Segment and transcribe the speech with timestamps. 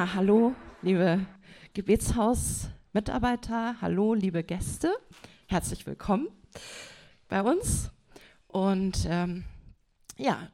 [0.00, 1.26] Hallo, liebe
[1.74, 4.90] Gebetshaus-Mitarbeiter, hallo, liebe Gäste,
[5.46, 6.28] herzlich willkommen
[7.28, 7.90] bei uns.
[8.46, 9.44] Und ähm,
[10.16, 10.48] ja,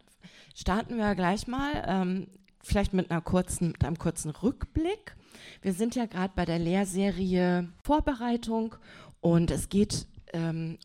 [0.53, 2.27] starten wir gleich mal, ähm,
[2.61, 5.15] vielleicht mit, einer kurzen, mit einem kurzen Rückblick.
[5.63, 8.75] Wir sind ja gerade bei der Lehrserie Vorbereitung
[9.21, 10.77] und es geht ähm,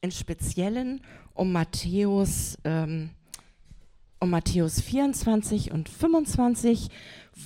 [0.00, 1.02] im Speziellen
[1.34, 3.10] um Matthäus, ähm,
[4.18, 6.88] um Matthäus 24 und 25,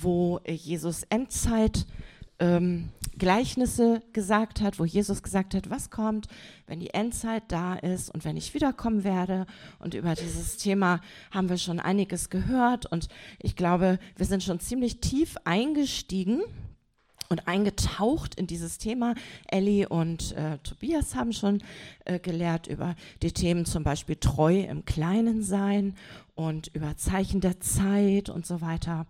[0.01, 1.85] wo Jesus Endzeit
[2.39, 6.27] ähm, Gleichnisse gesagt hat, wo Jesus gesagt hat, was kommt,
[6.65, 9.45] wenn die Endzeit da ist und wenn ich wiederkommen werde.
[9.79, 10.99] Und über dieses Thema
[11.31, 13.07] haben wir schon einiges gehört und
[13.39, 16.41] ich glaube, wir sind schon ziemlich tief eingestiegen
[17.29, 19.15] und eingetaucht in dieses Thema.
[19.47, 21.61] Ellie und äh, Tobias haben schon
[22.05, 25.95] äh, gelehrt über die Themen zum Beispiel Treu im Kleinen sein
[26.35, 29.05] und über Zeichen der Zeit und so weiter.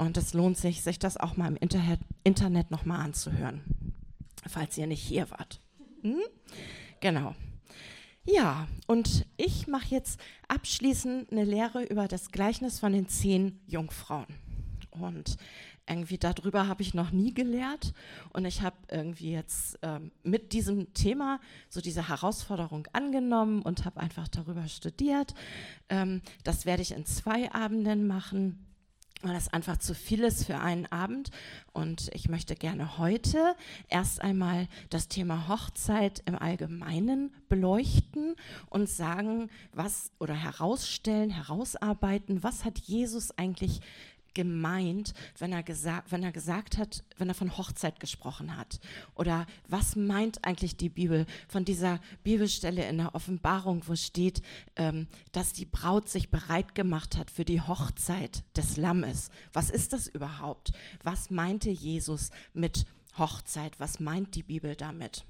[0.00, 3.60] Und es lohnt sich, sich das auch mal im Internet, Internet nochmal anzuhören,
[4.48, 5.60] falls ihr nicht hier wart.
[6.00, 6.22] Hm?
[7.00, 7.34] Genau.
[8.24, 14.24] Ja, und ich mache jetzt abschließend eine Lehre über das Gleichnis von den zehn Jungfrauen.
[14.88, 15.36] Und
[15.86, 17.92] irgendwie darüber habe ich noch nie gelehrt.
[18.32, 24.00] Und ich habe irgendwie jetzt ähm, mit diesem Thema so diese Herausforderung angenommen und habe
[24.00, 25.34] einfach darüber studiert.
[25.90, 28.64] Ähm, das werde ich in zwei Abenden machen
[29.22, 31.30] weil das einfach zu viel ist für einen Abend.
[31.72, 33.54] Und ich möchte gerne heute
[33.88, 38.36] erst einmal das Thema Hochzeit im Allgemeinen beleuchten
[38.68, 43.80] und sagen, was oder herausstellen, herausarbeiten, was hat Jesus eigentlich
[44.34, 45.64] gemeint, wenn er,
[46.08, 48.80] wenn er gesagt hat, wenn er von Hochzeit gesprochen hat?
[49.14, 54.42] Oder was meint eigentlich die Bibel von dieser Bibelstelle in der Offenbarung, wo steht,
[54.76, 59.30] ähm, dass die Braut sich bereit gemacht hat für die Hochzeit des Lammes?
[59.52, 60.72] Was ist das überhaupt?
[61.02, 62.86] Was meinte Jesus mit
[63.18, 63.78] Hochzeit?
[63.78, 65.24] Was meint die Bibel damit?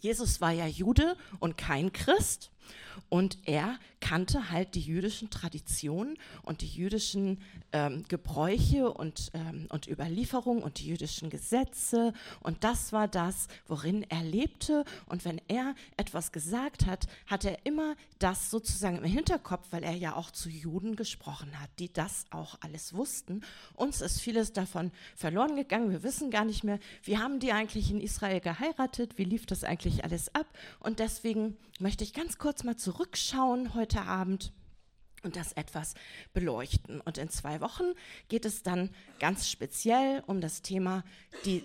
[0.00, 2.50] Jesus war ja Jude und kein Christ.
[3.08, 7.40] Und er kannte halt die jüdischen Traditionen und die jüdischen
[7.72, 12.12] ähm, Gebräuche und, ähm, und Überlieferungen und die jüdischen Gesetze.
[12.40, 14.84] Und das war das, worin er lebte.
[15.06, 19.94] Und wenn er etwas gesagt hat, hat er immer das sozusagen im Hinterkopf, weil er
[19.94, 23.42] ja auch zu Juden gesprochen hat, die das auch alles wussten.
[23.74, 25.90] Uns ist vieles davon verloren gegangen.
[25.90, 29.64] Wir wissen gar nicht mehr, wie haben die eigentlich in Israel geheiratet, wie lief das
[29.64, 30.46] eigentlich alles ab.
[30.80, 34.52] Und deswegen möchte ich ganz kurz mal zurückschauen heute Abend
[35.22, 35.94] und das etwas
[36.32, 37.00] beleuchten.
[37.00, 37.92] Und in zwei Wochen
[38.28, 41.04] geht es dann ganz speziell um das Thema
[41.44, 41.64] die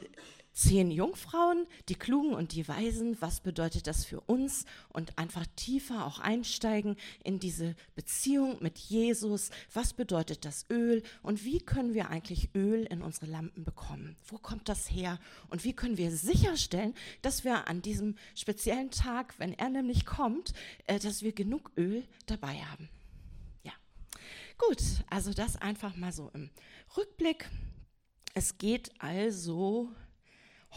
[0.54, 6.06] zehn Jungfrauen, die Klugen und die Weisen, was bedeutet das für uns und einfach tiefer
[6.06, 12.10] auch einsteigen in diese Beziehung mit Jesus, was bedeutet das Öl und wie können wir
[12.10, 14.18] eigentlich Öl in unsere Lampen bekommen?
[14.26, 15.20] Wo kommt das her
[15.50, 20.54] und wie können wir sicherstellen, dass wir an diesem speziellen Tag, wenn er nämlich kommt,
[20.88, 22.90] äh, dass wir genug Öl dabei haben?
[23.64, 23.74] Ja,
[24.58, 26.50] gut, also das einfach mal so im
[26.98, 27.50] Rückblick.
[28.34, 29.90] Es geht also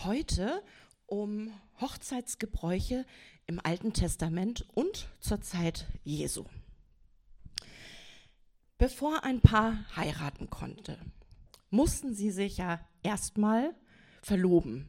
[0.02, 0.62] heute
[1.06, 3.04] um Hochzeitsgebräuche
[3.46, 6.44] im Alten Testament und zur Zeit Jesu.
[8.78, 10.98] Bevor ein Paar heiraten konnte,
[11.70, 13.74] mussten sie sich ja erstmal
[14.22, 14.88] verloben.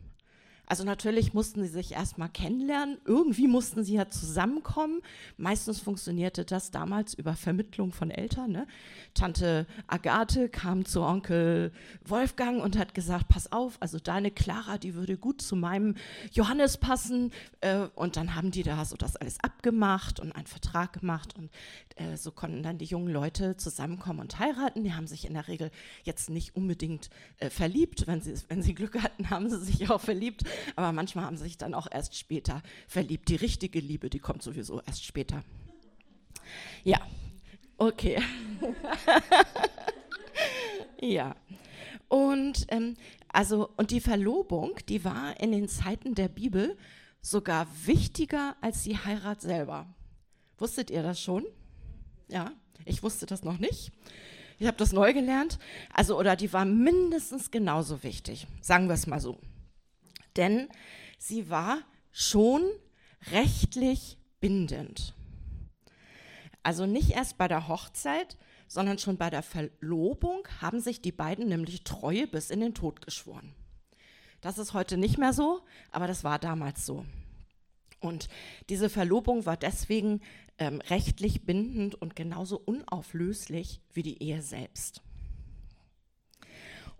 [0.67, 5.01] Also natürlich mussten sie sich erstmal kennenlernen, irgendwie mussten sie ja zusammenkommen.
[5.37, 8.51] Meistens funktionierte das damals über Vermittlung von Eltern.
[8.51, 8.67] Ne?
[9.13, 11.71] Tante Agathe kam zu Onkel
[12.03, 15.95] Wolfgang und hat gesagt, pass auf, also deine Clara, die würde gut zu meinem
[16.31, 17.31] Johannes passen.
[17.61, 21.49] Äh, und dann haben die da so das alles abgemacht und einen Vertrag gemacht und
[21.95, 24.83] äh, so konnten dann die jungen Leute zusammenkommen und heiraten.
[24.83, 25.71] Die haben sich in der Regel
[26.03, 28.07] jetzt nicht unbedingt äh, verliebt.
[28.07, 30.43] Wenn sie, wenn sie Glück hatten, haben sie sich auch verliebt.
[30.75, 33.29] Aber manchmal haben sie sich dann auch erst später verliebt.
[33.29, 35.43] Die richtige Liebe, die kommt sowieso erst später.
[36.83, 36.99] Ja,
[37.77, 38.21] okay.
[41.01, 41.35] ja.
[42.07, 42.95] Und ähm,
[43.29, 46.77] also und die Verlobung, die war in den Zeiten der Bibel
[47.21, 49.87] sogar wichtiger als die Heirat selber.
[50.57, 51.43] Wusstet ihr das schon?
[52.27, 52.51] Ja,
[52.85, 53.91] ich wusste das noch nicht.
[54.57, 55.59] Ich habe das neu gelernt.
[55.91, 58.47] Also oder die war mindestens genauso wichtig.
[58.61, 59.39] Sagen wir es mal so
[60.37, 60.69] denn
[61.17, 61.79] sie war
[62.11, 62.63] schon
[63.31, 65.13] rechtlich bindend.
[66.63, 68.37] Also nicht erst bei der Hochzeit,
[68.67, 73.01] sondern schon bei der Verlobung haben sich die beiden nämlich Treue bis in den Tod
[73.05, 73.53] geschworen.
[74.41, 75.61] Das ist heute nicht mehr so,
[75.91, 77.05] aber das war damals so.
[77.99, 78.27] Und
[78.69, 80.21] diese Verlobung war deswegen
[80.57, 85.01] ähm, rechtlich bindend und genauso unauflöslich wie die Ehe selbst.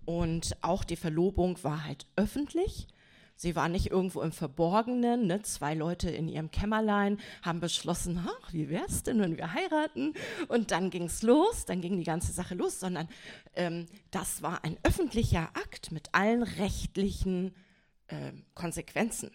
[0.06, 2.88] Und auch die Verlobung war halt öffentlich.
[3.36, 5.28] Sie war nicht irgendwo im Verborgenen.
[5.28, 5.42] Ne?
[5.42, 10.14] Zwei Leute in ihrem Kämmerlein haben beschlossen, ach, wie wär's denn, wenn wir heiraten?
[10.48, 13.10] Und dann ging's los, dann ging die ganze Sache los, sondern
[13.56, 17.54] ähm, das war ein öffentlicher Akt mit allen rechtlichen
[18.08, 19.32] äh, Konsequenzen.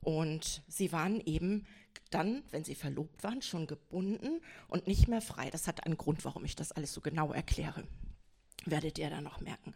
[0.00, 1.66] Und sie waren eben
[2.10, 5.50] dann, wenn sie verlobt waren, schon gebunden und nicht mehr frei.
[5.50, 7.84] Das hat einen Grund, warum ich das alles so genau erkläre.
[8.64, 9.74] Werdet ihr dann noch merken.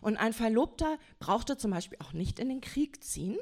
[0.00, 3.38] Und ein Verlobter brauchte zum Beispiel auch nicht in den Krieg ziehen,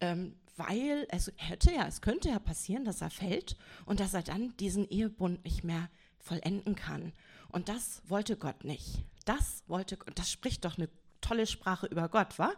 [0.00, 4.22] ähm, weil es hätte ja, es könnte ja passieren, dass er fällt und dass er
[4.22, 7.12] dann diesen Ehebund nicht mehr vollenden kann.
[7.48, 9.04] Und das wollte Gott nicht.
[9.24, 10.88] Das wollte, das spricht doch eine
[11.26, 12.54] tolle Sprache über Gott, war?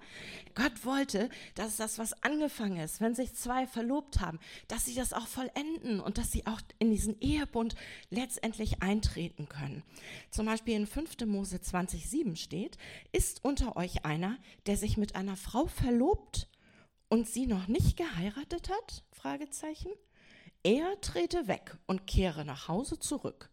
[0.55, 4.39] Gott wollte, dass das, was angefangen ist, wenn sich zwei verlobt haben,
[4.69, 7.75] dass sie das auch vollenden und dass sie auch in diesen Ehebund
[8.11, 9.83] letztendlich eintreten können.
[10.31, 11.27] Zum Beispiel in 5.
[11.27, 12.77] Mose 20,7 steht,
[13.13, 14.37] ist unter euch einer,
[14.67, 16.49] der sich mit einer Frau verlobt
[17.09, 19.05] und sie noch nicht geheiratet hat?
[19.13, 19.91] Fragezeichen.
[20.63, 23.51] Er trete weg und kehre nach Hause zurück,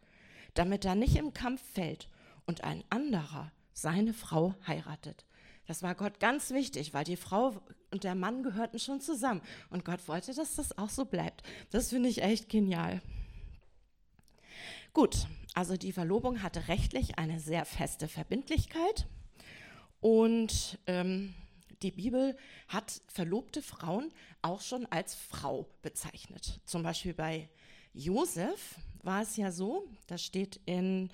[0.56, 2.10] damit er nicht im Kampf fällt
[2.46, 5.26] und ein anderer seine Frau heiratet.
[5.68, 7.62] Das war Gott ganz wichtig, weil die Frau
[7.92, 9.42] und der Mann gehörten schon zusammen.
[9.70, 11.44] Und Gott wollte, dass das auch so bleibt.
[11.72, 13.02] Das finde ich echt genial.
[14.94, 19.08] Gut, also die Verlobung hatte rechtlich eine sehr feste Verbindlichkeit.
[20.00, 21.34] Und ähm,
[21.82, 22.38] die Bibel
[22.68, 24.12] hat verlobte Frauen
[24.42, 26.62] auch schon als Frau bezeichnet.
[26.66, 27.50] Zum Beispiel bei
[27.94, 31.10] Josef war es ja so, das steht in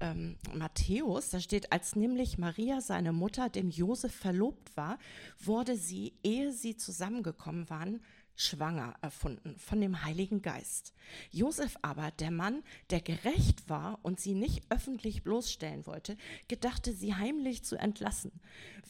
[0.00, 4.98] ähm, Matthäus, da steht, als nämlich Maria, seine Mutter, dem Josef verlobt war,
[5.38, 8.00] wurde sie, ehe sie zusammengekommen waren,
[8.36, 10.92] schwanger erfunden von dem Heiligen Geist.
[11.30, 16.16] Josef aber, der Mann, der gerecht war und sie nicht öffentlich bloßstellen wollte,
[16.46, 18.32] gedachte, sie heimlich zu entlassen.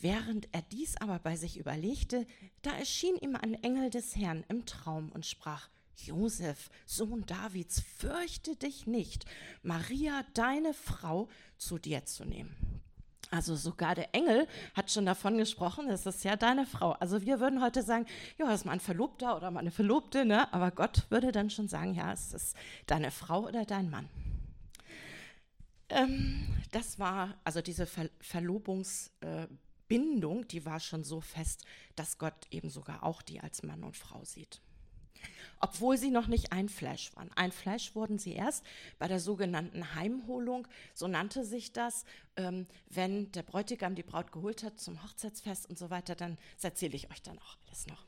[0.01, 2.27] Während er dies aber bei sich überlegte,
[2.63, 8.57] da erschien ihm ein Engel des Herrn im Traum und sprach, Josef, Sohn Davids, fürchte
[8.57, 9.25] dich nicht,
[9.63, 11.29] Maria, deine Frau,
[11.59, 12.83] zu dir zu nehmen.
[13.31, 16.93] Also sogar der Engel hat schon davon gesprochen, es ist ja deine Frau.
[16.93, 18.07] Also wir würden heute sagen,
[18.39, 20.53] ja, das ist mein Verlobter oder meine Verlobte, ne?
[20.53, 22.55] aber Gott würde dann schon sagen, ja, es ist
[22.87, 24.09] deine Frau oder dein Mann.
[25.89, 31.65] Ähm, das war, also diese Ver Verlobungsbindung, die war schon so fest,
[31.97, 34.61] dass Gott eben sogar auch die als Mann und Frau sieht
[35.61, 37.31] obwohl sie noch nicht ein Fleisch waren.
[37.35, 38.65] Ein Fleisch wurden sie erst
[38.99, 42.05] bei der sogenannten Heimholung, so nannte sich das,
[42.37, 46.97] ähm, wenn der Bräutigam die Braut geholt hat zum Hochzeitsfest und so weiter, dann erzähle
[46.97, 48.05] ich euch dann auch alles noch.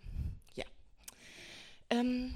[0.55, 0.65] Ja.
[1.91, 2.35] Ähm,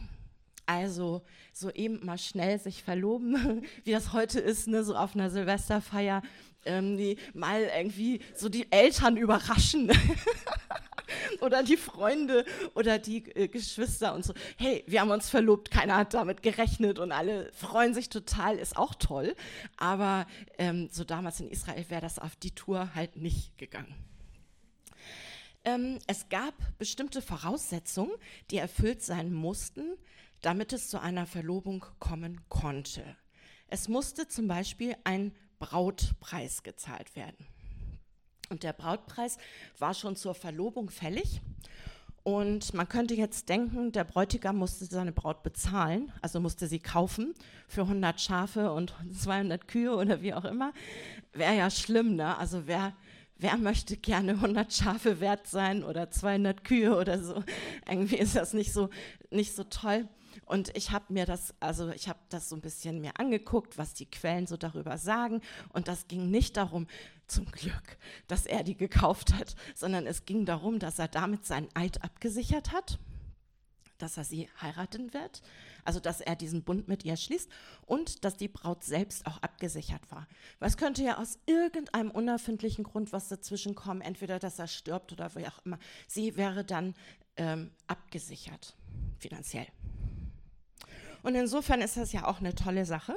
[0.67, 1.23] also
[1.53, 6.23] so eben mal schnell sich verloben, wie das heute ist, ne, so auf einer Silvesterfeier,
[6.65, 9.91] ähm, die mal irgendwie so die Eltern überraschen.
[11.41, 12.45] oder die Freunde
[12.75, 14.35] oder die äh, Geschwister und so.
[14.57, 18.77] Hey, wir haben uns verlobt, keiner hat damit gerechnet und alle freuen sich total, ist
[18.77, 19.35] auch toll.
[19.77, 20.27] Aber
[20.59, 23.95] ähm, so damals in Israel wäre das auf die Tour halt nicht gegangen.
[25.65, 28.13] Ähm, es gab bestimmte Voraussetzungen,
[28.51, 29.97] die erfüllt sein mussten,
[30.41, 33.17] damit es zu einer Verlobung kommen konnte.
[33.69, 37.47] Es musste zum Beispiel ein Brautpreis gezahlt werden.
[38.53, 39.39] Und der Brautpreis
[39.79, 41.41] war schon zur Verlobung fällig.
[42.23, 47.35] Und man könnte jetzt denken, der Bräutigam musste seine Braut bezahlen, also musste sie kaufen
[47.67, 50.75] für 100 Schafe und 200 Kühe oder wie auch immer.
[51.33, 52.37] Wäre ja schlimm, ne?
[52.37, 52.93] Also wer,
[53.39, 57.43] wer möchte gerne 100 Schafe wert sein oder 200 Kühe oder so?
[57.89, 58.91] Irgendwie ist das nicht so,
[59.31, 60.07] nicht so toll.
[60.45, 63.95] Und ich habe mir das, also ich habe das so ein bisschen mir angeguckt, was
[63.95, 65.41] die Quellen so darüber sagen.
[65.73, 66.87] Und das ging nicht darum,
[67.33, 67.99] zum Glück,
[68.29, 72.73] dass er die gekauft hat, sondern es ging darum, dass er damit seinen Eid abgesichert
[72.73, 72.99] hat,
[73.99, 75.43] dass er sie heiraten wird,
[75.85, 77.51] also dass er diesen Bund mit ihr schließt
[77.87, 80.27] und dass die Braut selbst auch abgesichert war.
[80.61, 85.35] Es könnte ja aus irgendeinem unerfindlichen Grund was dazwischen kommen, entweder dass er stirbt oder
[85.35, 85.79] wie auch immer.
[86.07, 86.95] Sie wäre dann
[87.37, 88.77] ähm, abgesichert,
[89.19, 89.67] finanziell.
[91.23, 93.15] Und insofern ist das ja auch eine tolle Sache.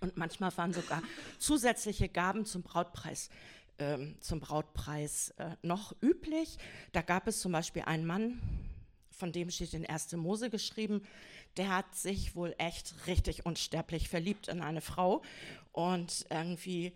[0.00, 1.02] Und manchmal waren sogar
[1.38, 3.30] zusätzliche Gaben zum Brautpreis,
[3.78, 6.58] ähm, zum Brautpreis äh, noch üblich.
[6.92, 8.40] Da gab es zum Beispiel einen Mann,
[9.10, 10.12] von dem steht in 1.
[10.12, 11.02] Mose geschrieben,
[11.56, 15.22] der hat sich wohl echt richtig unsterblich verliebt in eine Frau
[15.72, 16.92] und irgendwie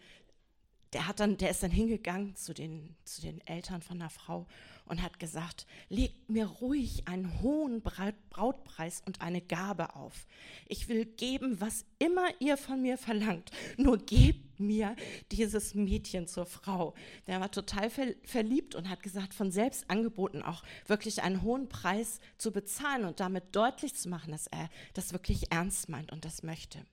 [0.93, 4.47] der hat dann, der ist dann hingegangen zu den, zu den Eltern von der Frau
[4.91, 10.27] und hat gesagt, legt mir ruhig einen hohen Brautpreis und eine Gabe auf.
[10.67, 13.53] Ich will geben, was immer ihr von mir verlangt.
[13.77, 14.97] Nur gebt mir
[15.31, 16.95] dieses Mädchen zur Frau.
[17.29, 17.89] Der war total
[18.25, 23.21] verliebt und hat gesagt, von selbst angeboten, auch wirklich einen hohen Preis zu bezahlen und
[23.21, 26.85] damit deutlich zu machen, dass er das wirklich ernst meint und das möchte.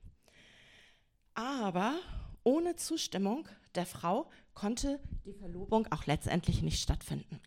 [1.33, 1.95] Aber
[2.43, 7.39] ohne Zustimmung der Frau konnte die Verlobung auch letztendlich nicht stattfinden.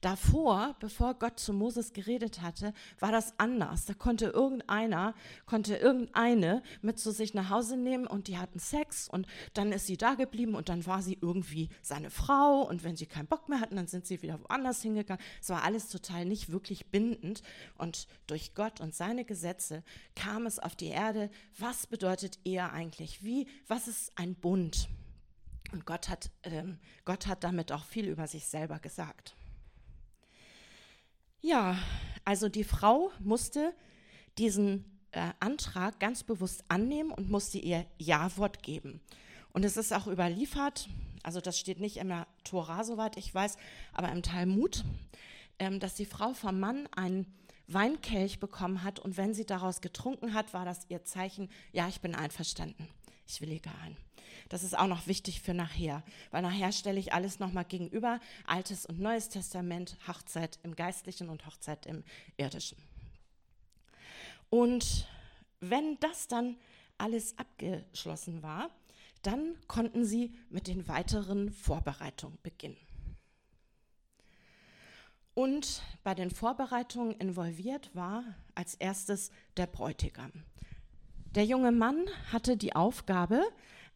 [0.00, 3.86] Davor, bevor Gott zu Moses geredet hatte, war das anders.
[3.86, 5.14] Da konnte irgendeiner,
[5.46, 9.86] konnte irgendeine mit zu sich nach Hause nehmen und die hatten Sex und dann ist
[9.86, 13.48] sie da geblieben und dann war sie irgendwie seine Frau und wenn sie keinen Bock
[13.48, 15.22] mehr hatten, dann sind sie wieder woanders hingegangen.
[15.40, 17.42] Es war alles total nicht wirklich bindend
[17.76, 19.84] und durch Gott und seine Gesetze
[20.16, 21.30] kam es auf die Erde.
[21.56, 23.22] Was bedeutet Ehe eigentlich?
[23.22, 24.88] Wie, was ist ein Bund?
[25.72, 29.34] Und Gott hat, ähm, Gott hat damit auch viel über sich selber gesagt.
[31.40, 31.78] Ja,
[32.24, 33.74] also die Frau musste
[34.38, 39.00] diesen äh, Antrag ganz bewusst annehmen und musste ihr Ja-Wort geben.
[39.52, 40.88] Und es ist auch überliefert,
[41.22, 43.56] also das steht nicht in der Tora, soweit ich weiß,
[43.92, 44.84] aber im Talmud,
[45.58, 47.26] ähm, dass die Frau vom Mann einen
[47.66, 52.00] Weinkelch bekommen hat und wenn sie daraus getrunken hat, war das ihr Zeichen, ja, ich
[52.00, 52.88] bin einverstanden,
[53.28, 53.96] ich willige ein.
[54.48, 58.86] Das ist auch noch wichtig für nachher, weil nachher stelle ich alles nochmal gegenüber, Altes
[58.86, 62.02] und Neues Testament, Hochzeit im Geistlichen und Hochzeit im
[62.36, 62.78] Irdischen.
[64.48, 65.06] Und
[65.60, 66.56] wenn das dann
[66.96, 68.70] alles abgeschlossen war,
[69.22, 72.78] dann konnten sie mit den weiteren Vorbereitungen beginnen.
[75.34, 80.32] Und bei den Vorbereitungen involviert war als erstes der Bräutigam.
[81.34, 83.42] Der junge Mann hatte die Aufgabe,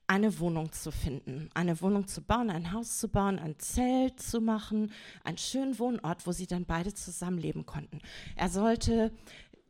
[0.07, 4.41] eine Wohnung zu finden, eine Wohnung zu bauen, ein Haus zu bauen, ein Zelt zu
[4.41, 4.93] machen,
[5.25, 8.01] einen schönen Wohnort, wo sie dann beide zusammenleben konnten.
[8.37, 9.13] Er sollte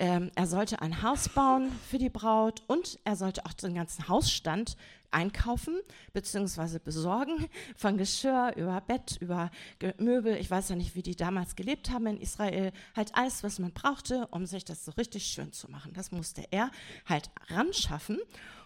[0.03, 4.09] ähm, er sollte ein Haus bauen für die Braut und er sollte auch den ganzen
[4.09, 4.77] Hausstand
[5.13, 5.79] einkaufen
[6.13, 6.81] bzw.
[6.81, 9.53] besorgen, von Geschirr über Bett, über
[9.99, 10.35] Möbel.
[10.39, 12.73] Ich weiß ja nicht, wie die damals gelebt haben in Israel.
[12.97, 15.93] Halt alles, was man brauchte, um sich das so richtig schön zu machen.
[15.93, 16.73] Das musste er
[17.07, 18.19] halt ran schaffen.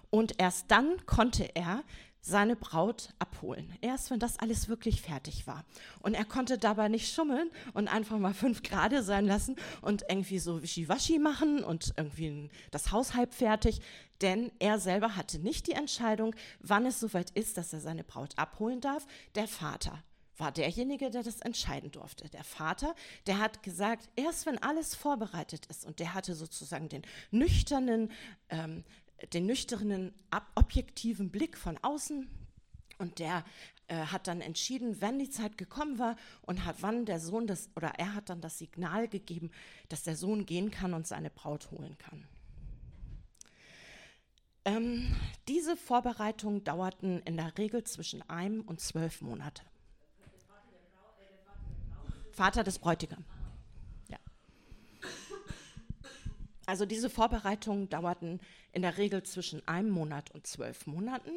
[0.08, 1.82] Und erst dann konnte er
[2.26, 3.72] seine Braut abholen.
[3.80, 5.64] Erst wenn das alles wirklich fertig war.
[6.00, 10.40] Und er konnte dabei nicht schummeln und einfach mal fünf Grade sein lassen und irgendwie
[10.40, 13.80] so Wischiwaschi machen und irgendwie das Haus halb fertig.
[14.22, 18.36] Denn er selber hatte nicht die Entscheidung, wann es soweit ist, dass er seine Braut
[18.36, 19.06] abholen darf.
[19.36, 20.02] Der Vater
[20.36, 22.28] war derjenige, der das entscheiden durfte.
[22.30, 22.96] Der Vater,
[23.28, 28.10] der hat gesagt, erst wenn alles vorbereitet ist und der hatte sozusagen den nüchternen
[28.48, 28.84] ähm,
[29.32, 30.14] den nüchternen,
[30.54, 32.28] objektiven Blick von außen
[32.98, 33.44] und der
[33.88, 37.70] äh, hat dann entschieden, wenn die Zeit gekommen war und hat wann der Sohn das
[37.76, 39.50] oder er hat dann das Signal gegeben,
[39.88, 42.26] dass der Sohn gehen kann und seine Braut holen kann.
[44.64, 45.14] Ähm,
[45.46, 49.62] diese Vorbereitungen dauerten in der Regel zwischen einem und zwölf Monate.
[52.32, 53.35] Vater des Bräutigams.
[56.66, 58.40] Also diese Vorbereitungen dauerten
[58.72, 61.30] in der Regel zwischen einem Monat und zwölf Monaten.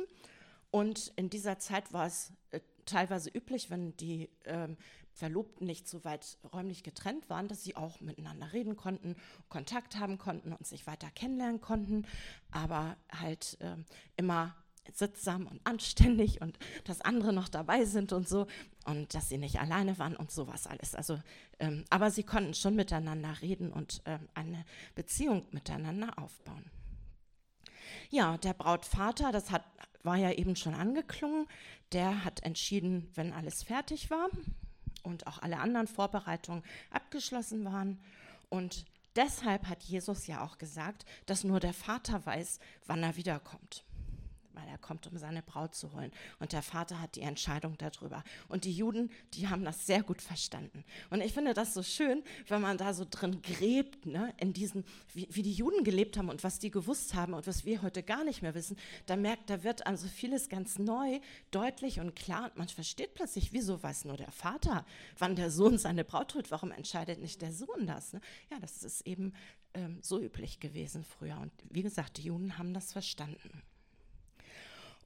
[0.71, 4.67] Und in dieser Zeit war es äh, teilweise üblich, wenn die äh,
[5.13, 9.15] Verlobten nicht so weit räumlich getrennt waren, dass sie auch miteinander reden konnten,
[9.49, 12.05] Kontakt haben konnten und sich weiter kennenlernen konnten,
[12.51, 13.75] aber halt äh,
[14.15, 14.55] immer
[14.93, 18.47] sittsam und anständig und dass andere noch dabei sind und so
[18.89, 20.95] und dass sie nicht alleine waren und sowas alles.
[20.95, 21.19] Also,
[21.59, 24.65] ähm, aber sie konnten schon miteinander reden und ähm, eine
[24.95, 26.65] Beziehung miteinander aufbauen.
[28.09, 29.63] Ja, der Brautvater, das hat,
[30.03, 31.47] war ja eben schon angeklungen,
[31.91, 34.27] der hat entschieden, wenn alles fertig war
[35.03, 37.99] und auch alle anderen Vorbereitungen abgeschlossen waren
[38.49, 43.83] und Deshalb hat Jesus ja auch gesagt, dass nur der Vater weiß, wann er wiederkommt
[44.59, 46.11] weil er kommt, um seine Braut zu holen.
[46.39, 48.23] Und der Vater hat die Entscheidung darüber.
[48.47, 50.83] Und die Juden, die haben das sehr gut verstanden.
[51.09, 54.83] Und ich finde das so schön, wenn man da so drin gräbt, ne, in diesen,
[55.13, 58.03] wie, wie die Juden gelebt haben und was die gewusst haben und was wir heute
[58.03, 58.77] gar nicht mehr wissen.
[59.05, 61.19] Da merkt, da wird also vieles ganz neu,
[61.51, 62.45] deutlich und klar.
[62.45, 64.85] Und man versteht plötzlich, wieso weiß nur der Vater,
[65.17, 66.51] wann der Sohn seine Braut holt.
[66.51, 68.13] Warum entscheidet nicht der Sohn das?
[68.13, 68.21] Ne?
[68.51, 69.33] Ja, das ist eben
[69.73, 71.37] ähm, so üblich gewesen früher.
[71.39, 73.63] Und wie gesagt, die Juden haben das verstanden.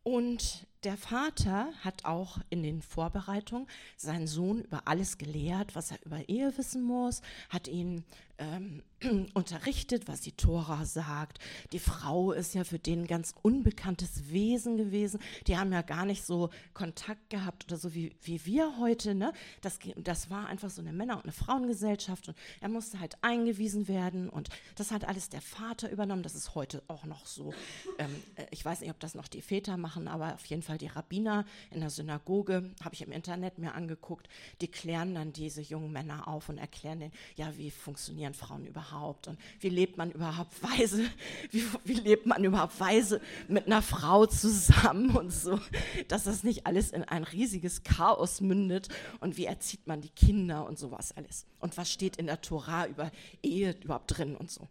[0.03, 6.05] Und der Vater hat auch in den Vorbereitungen seinen Sohn über alles gelehrt, was er
[6.05, 8.03] über Ehe wissen muss, hat ihn
[8.37, 8.83] ähm,
[9.33, 11.39] unterrichtet, was die Tora sagt.
[11.71, 15.19] Die Frau ist ja für den ganz unbekanntes Wesen gewesen.
[15.47, 19.13] Die haben ja gar nicht so Kontakt gehabt oder so wie, wie wir heute.
[19.13, 19.33] Ne?
[19.61, 23.87] Das, das war einfach so eine Männer- und eine Frauengesellschaft und er musste halt eingewiesen
[23.87, 26.23] werden und das hat alles der Vater übernommen.
[26.23, 27.53] Das ist heute auch noch so.
[27.97, 30.72] Ähm, äh, ich weiß nicht, ob das noch die Väter machen, aber auf jeden Fall
[30.77, 34.27] die Rabbiner in der Synagoge, habe ich im Internet mir angeguckt,
[34.61, 39.27] die klären dann diese jungen Männer auf und erklären denen, ja, wie funktionieren Frauen überhaupt
[39.27, 41.05] und wie lebt man überhaupt weise,
[41.51, 45.59] wie, wie lebt man überhaupt weise mit einer Frau zusammen und so,
[46.07, 48.89] dass das nicht alles in ein riesiges Chaos mündet
[49.19, 52.87] und wie erzieht man die Kinder und sowas alles und was steht in der Tora
[52.87, 53.11] über
[53.41, 54.67] Ehe überhaupt drin und so.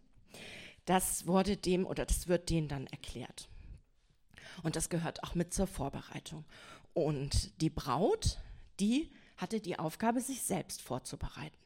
[0.85, 3.47] Das wurde dem oder das wird denen dann erklärt.
[4.61, 6.45] Und das gehört auch mit zur Vorbereitung.
[6.93, 8.37] Und die Braut,
[8.79, 11.57] die hatte die Aufgabe, sich selbst vorzubereiten.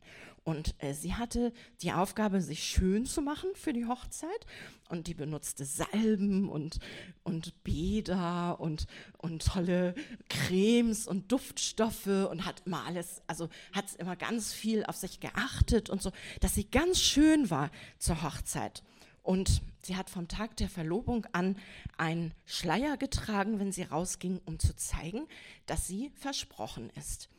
[0.48, 1.51] Und äh, sie hatte
[1.82, 4.46] die Aufgabe, sich schön zu machen für die Hochzeit.
[4.88, 6.79] Und die benutzte Salben und,
[7.24, 9.94] und Bäder und, und tolle
[10.29, 15.89] Cremes und Duftstoffe und hat immer alles, also hat immer ganz viel auf sich geachtet
[15.89, 18.84] und so, dass sie ganz schön war zur Hochzeit.
[19.24, 21.58] Und sie hat vom Tag der Verlobung an
[21.98, 25.27] einen Schleier getragen, wenn sie rausging, um zu zeigen,
[25.65, 27.29] dass sie versprochen ist.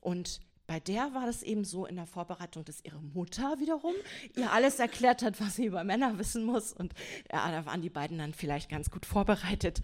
[0.00, 3.94] Und bei der war das eben so in der Vorbereitung, dass ihre Mutter wiederum
[4.34, 6.72] ihr alles erklärt hat, was sie über Männer wissen muss.
[6.72, 6.92] Und
[7.30, 9.80] ja, da waren die beiden dann vielleicht ganz gut vorbereitet.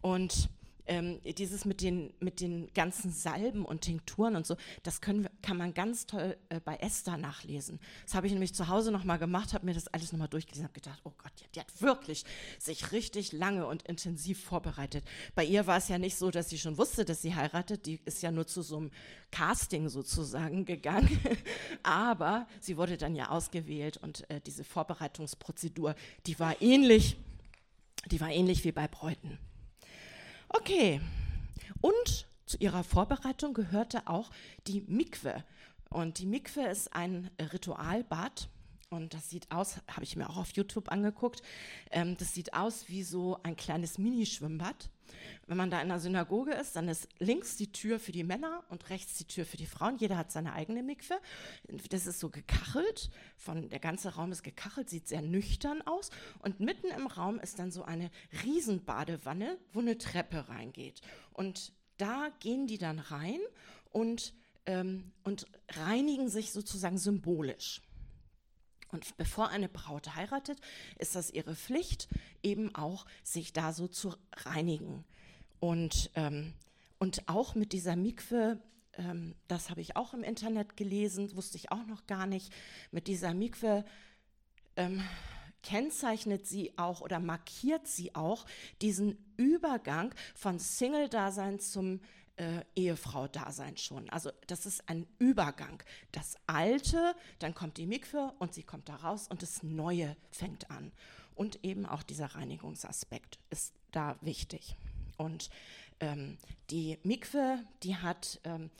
[0.00, 0.48] Und
[0.90, 5.56] ähm, dieses mit den, mit den ganzen Salben und Tinkturen und so, das können, kann
[5.56, 7.78] man ganz toll äh, bei Esther nachlesen.
[8.04, 10.74] Das habe ich nämlich zu Hause nochmal gemacht, habe mir das alles nochmal durchgelesen, habe
[10.74, 12.24] gedacht, oh Gott, die, die, hat wirklich
[12.58, 15.04] sich richtig lange und intensiv vorbereitet.
[15.36, 18.00] Bei ihr war es ja nicht so, dass sie schon wusste, dass sie heiratet, die
[18.04, 18.90] ist ja nur zu so einem
[19.30, 21.20] Casting sozusagen gegangen,
[21.84, 25.94] aber sie wurde dann ja ausgewählt und äh, diese Vorbereitungsprozedur,
[26.26, 27.16] die war ähnlich,
[28.10, 29.38] die war ähnlich wie bei Bräuten.
[30.50, 31.00] Okay.
[31.80, 34.30] Und zu ihrer Vorbereitung gehörte auch
[34.66, 35.44] die Mikwe.
[35.88, 38.48] Und die Mikwe ist ein Ritualbad.
[38.92, 41.42] Und das sieht aus, habe ich mir auch auf YouTube angeguckt,
[41.92, 44.90] ähm, das sieht aus wie so ein kleines Minischwimmbad.
[45.46, 48.64] Wenn man da in der Synagoge ist, dann ist links die Tür für die Männer
[48.68, 49.96] und rechts die Tür für die Frauen.
[49.98, 51.14] Jeder hat seine eigene Mikwe.
[51.88, 53.10] Das ist so gekachelt.
[53.36, 56.10] Von, der ganze Raum ist gekachelt, sieht sehr nüchtern aus.
[56.40, 58.10] Und mitten im Raum ist dann so eine
[58.42, 61.00] Riesenbadewanne, wo eine Treppe reingeht.
[61.32, 63.38] Und da gehen die dann rein
[63.90, 64.34] und,
[64.66, 67.82] ähm, und reinigen sich sozusagen symbolisch.
[68.92, 70.60] Und bevor eine Braut heiratet,
[70.98, 72.08] ist das ihre Pflicht,
[72.42, 75.04] eben auch sich da so zu reinigen.
[75.60, 76.54] Und, ähm,
[76.98, 78.60] und auch mit dieser Mikwe,
[78.94, 82.52] ähm, das habe ich auch im Internet gelesen, wusste ich auch noch gar nicht,
[82.90, 83.84] mit dieser Mikwe
[84.76, 85.02] ähm,
[85.62, 88.46] kennzeichnet sie auch oder markiert sie auch
[88.80, 92.00] diesen Übergang von Single-Dasein zum
[92.40, 94.08] äh, Ehefrau-Dasein schon.
[94.08, 95.82] Also das ist ein Übergang.
[96.10, 100.70] Das Alte, dann kommt die Mikve und sie kommt da raus und das Neue fängt
[100.70, 100.90] an.
[101.34, 104.76] Und eben auch dieser Reinigungsaspekt ist da wichtig.
[105.18, 105.50] Und
[106.00, 106.38] ähm,
[106.70, 108.70] die Mikve, die hat ähm,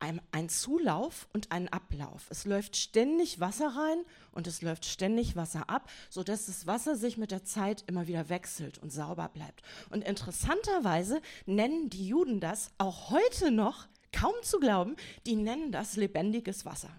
[0.00, 2.26] ein, ein Zulauf und einen Ablauf.
[2.30, 7.16] Es läuft ständig Wasser rein und es läuft ständig Wasser ab, sodass das Wasser sich
[7.16, 9.62] mit der Zeit immer wieder wechselt und sauber bleibt.
[9.90, 15.96] Und interessanterweise nennen die Juden das auch heute noch, kaum zu glauben, die nennen das
[15.96, 16.90] lebendiges Wasser.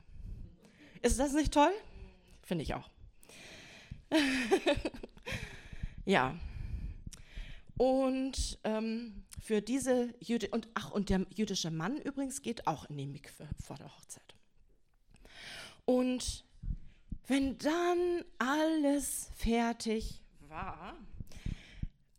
[1.01, 1.71] Ist das nicht toll?
[2.43, 2.89] Finde ich auch.
[6.05, 6.35] ja.
[7.79, 12.97] Und ähm, für diese Jüde und ach und der jüdische Mann übrigens geht auch in
[12.97, 14.35] die Mikve vor der Hochzeit.
[15.85, 16.43] Und
[17.25, 20.97] wenn dann alles fertig war,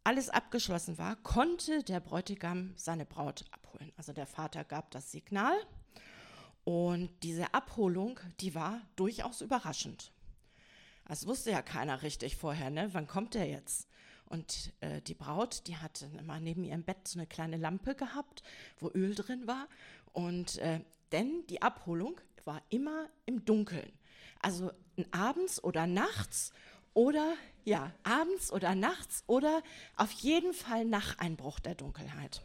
[0.03, 3.93] alles abgeschlossen war, konnte der Bräutigam seine Braut abholen.
[3.99, 5.53] Also der Vater gab das Signal
[6.65, 10.11] und diese Abholung, die war durchaus überraschend.
[11.05, 12.89] Das wusste ja keiner richtig vorher, ne?
[12.95, 13.91] Wann kommt der jetzt?
[14.31, 18.43] Und äh, die Braut, die hatte immer neben ihrem Bett so eine kleine Lampe gehabt,
[18.79, 19.67] wo Öl drin war.
[20.13, 23.93] Und äh, denn die Abholung war immer im Dunkeln.
[24.41, 24.71] Also
[25.11, 26.53] abends oder nachts
[26.95, 29.63] oder ja, abends oder nachts oder
[29.97, 32.43] auf jeden Fall nach Einbruch der Dunkelheit.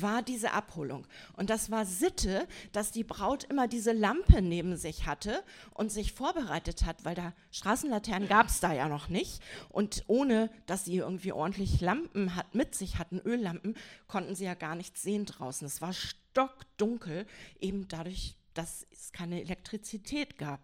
[0.00, 1.06] War diese Abholung.
[1.34, 5.42] Und das war Sitte, dass die Braut immer diese Lampe neben sich hatte
[5.74, 9.42] und sich vorbereitet hat, weil da Straßenlaternen gab es da ja noch nicht.
[9.68, 14.54] Und ohne, dass sie irgendwie ordentlich Lampen hat, mit sich hatten, Öllampen, konnten sie ja
[14.54, 15.66] gar nichts sehen draußen.
[15.66, 17.26] Es war stockdunkel,
[17.58, 20.60] eben dadurch, dass es keine Elektrizität gab.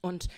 [0.00, 0.28] Und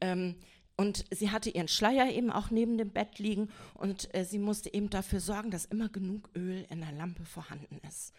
[0.00, 0.36] ähm,
[0.76, 4.72] und sie hatte ihren Schleier eben auch neben dem Bett liegen und äh, sie musste
[4.72, 8.12] eben dafür sorgen, dass immer genug Öl in der Lampe vorhanden ist.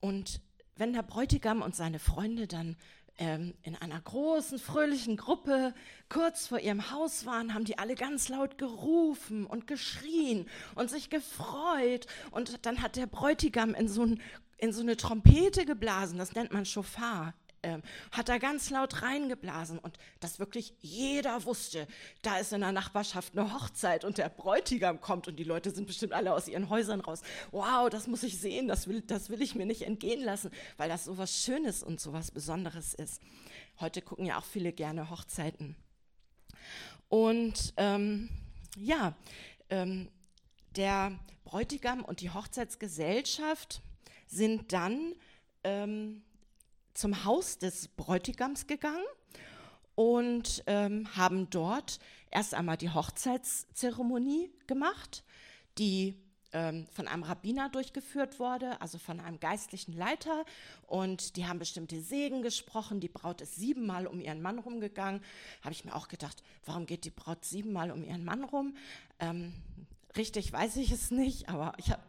[0.00, 0.40] Und
[0.76, 2.76] wenn der Bräutigam und seine Freunde dann
[3.18, 5.74] ähm, in einer großen, fröhlichen Gruppe
[6.08, 11.10] kurz vor ihrem Haus waren, haben die alle ganz laut gerufen und geschrien und sich
[11.10, 12.06] gefreut.
[12.30, 14.20] Und dann hat der Bräutigam in so, ein,
[14.58, 17.34] in so eine Trompete geblasen, das nennt man Schofar
[17.64, 21.88] ähm, hat er ganz laut reingeblasen und dass wirklich jeder wusste,
[22.22, 25.86] da ist in der Nachbarschaft eine Hochzeit und der Bräutigam kommt und die Leute sind
[25.86, 27.22] bestimmt alle aus ihren Häusern raus.
[27.50, 30.88] Wow, das muss ich sehen, das will, das will ich mir nicht entgehen lassen, weil
[30.88, 33.20] das so was Schönes und so was Besonderes ist.
[33.80, 35.74] Heute gucken ja auch viele gerne Hochzeiten.
[37.08, 38.28] Und ähm,
[38.76, 39.14] ja,
[39.70, 40.08] ähm,
[40.76, 43.82] der Bräutigam und die Hochzeitsgesellschaft
[44.26, 45.14] sind dann
[45.62, 46.22] ähm,
[46.94, 49.04] zum Haus des Bräutigams gegangen
[49.94, 51.98] und ähm, haben dort
[52.30, 55.24] erst einmal die Hochzeitszeremonie gemacht,
[55.78, 56.16] die
[56.52, 60.44] ähm, von einem Rabbiner durchgeführt wurde, also von einem geistlichen Leiter.
[60.86, 63.00] Und die haben bestimmte Segen gesprochen.
[63.00, 65.20] Die Braut ist siebenmal um ihren Mann rumgegangen.
[65.62, 68.76] Habe ich mir auch gedacht, warum geht die Braut siebenmal um ihren Mann rum?
[69.18, 69.52] Ähm,
[70.16, 72.02] richtig weiß ich es nicht, aber ich habe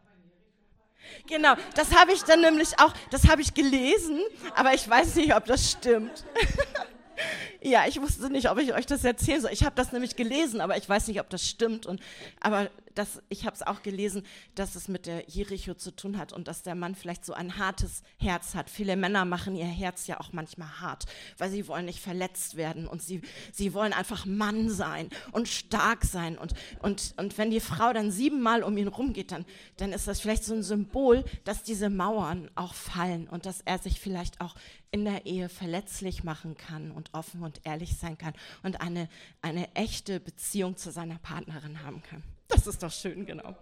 [1.28, 4.22] Genau, das habe ich dann nämlich auch, das habe ich gelesen,
[4.56, 6.26] aber ich weiß nicht, ob das stimmt.
[7.66, 9.52] ja, ich wusste nicht, ob ich euch das erzählen soll.
[9.52, 11.88] Ich habe das nämlich gelesen, aber ich weiß nicht, ob das stimmt.
[11.88, 12.00] Und,
[12.40, 14.24] aber das, ich habe es auch gelesen,
[14.54, 17.58] dass es mit der Jericho zu tun hat und dass der Mann vielleicht so ein
[17.58, 18.70] hartes Herz hat.
[18.70, 21.06] Viele Männer machen ihr Herz ja auch manchmal hart,
[21.40, 26.06] weil sie wollen nicht verletzt werden und sie, sie wollen einfach Mann sein und stark
[26.06, 26.38] sein.
[26.38, 29.46] Und, und, und wenn die Frau dann siebenmal um ihn rumgeht, dann,
[29.78, 33.80] dann ist das vielleicht so ein Symbol, dass diese Mauern auch fallen und dass er
[33.80, 34.56] sich vielleicht auch
[34.92, 39.10] in der Ehe verletzlich machen kann und offen und ehrlich sein kann und eine,
[39.42, 42.24] eine echte Beziehung zu seiner Partnerin haben kann.
[42.48, 43.56] Das ist doch schön, genau.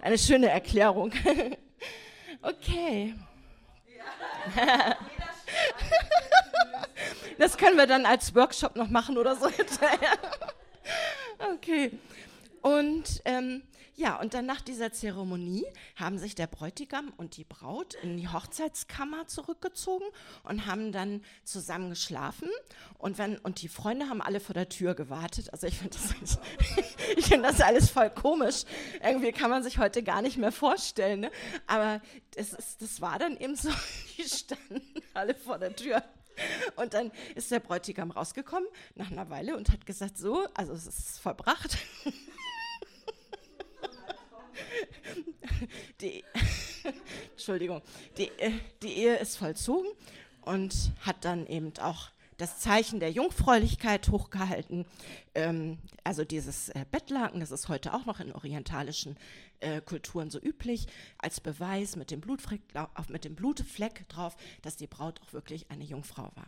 [0.00, 1.12] Eine schöne Erklärung.
[2.42, 3.14] okay.
[7.38, 9.98] Das können wir dann als Workshop noch machen oder so hinterher.
[11.54, 11.92] Okay.
[12.62, 13.62] Und ähm,
[13.98, 18.28] ja, und dann nach dieser Zeremonie haben sich der Bräutigam und die Braut in die
[18.28, 20.04] Hochzeitskammer zurückgezogen
[20.44, 22.48] und haben dann zusammen geschlafen.
[22.98, 25.52] Und, wenn, und die Freunde haben alle vor der Tür gewartet.
[25.52, 26.38] Also ich finde das,
[27.26, 28.62] find das alles voll komisch.
[29.02, 31.18] Irgendwie kann man sich heute gar nicht mehr vorstellen.
[31.18, 31.32] Ne?
[31.66, 32.00] Aber
[32.36, 33.68] das, ist, das war dann eben so,
[34.16, 34.80] die standen
[35.12, 36.04] alle vor der Tür.
[36.76, 40.86] Und dann ist der Bräutigam rausgekommen nach einer Weile und hat gesagt, so, also es
[40.86, 41.78] ist vollbracht.
[46.00, 46.24] die,
[47.32, 47.82] Entschuldigung,
[48.16, 49.90] die, äh, die Ehe ist vollzogen
[50.42, 54.86] und hat dann eben auch das Zeichen der Jungfräulichkeit hochgehalten.
[55.34, 59.16] Ähm, also dieses äh, Bettlaken, das ist heute auch noch in orientalischen
[59.60, 60.86] äh, Kulturen so üblich,
[61.18, 62.62] als Beweis mit dem, Blutfleck,
[63.08, 66.46] mit dem Blutfleck drauf, dass die Braut auch wirklich eine Jungfrau war.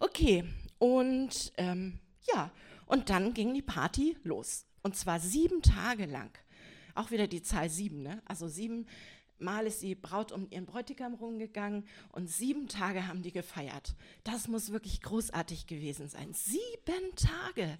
[0.00, 0.44] Okay,
[0.78, 1.98] und ähm,
[2.34, 2.50] ja,
[2.86, 4.64] und dann ging die Party los.
[4.82, 6.30] Und zwar sieben Tage lang.
[6.96, 8.22] Auch wieder die Zahl sieben, ne?
[8.26, 8.86] Also sieben
[9.38, 13.94] Mal ist die Braut um ihren Bräutigam rumgegangen und sieben Tage haben die gefeiert.
[14.24, 16.32] Das muss wirklich großartig gewesen sein.
[16.32, 17.78] Sieben Tage.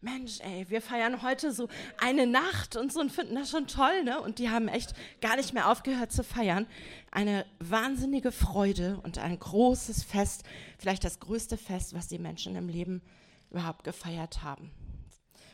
[0.00, 4.04] Mensch, ey, wir feiern heute so eine Nacht und so und finden das schon toll,
[4.04, 4.20] ne?
[4.20, 6.66] Und die haben echt gar nicht mehr aufgehört zu feiern.
[7.10, 10.44] Eine wahnsinnige Freude und ein großes Fest,
[10.78, 13.02] vielleicht das größte Fest, was die Menschen im Leben
[13.50, 14.70] überhaupt gefeiert haben.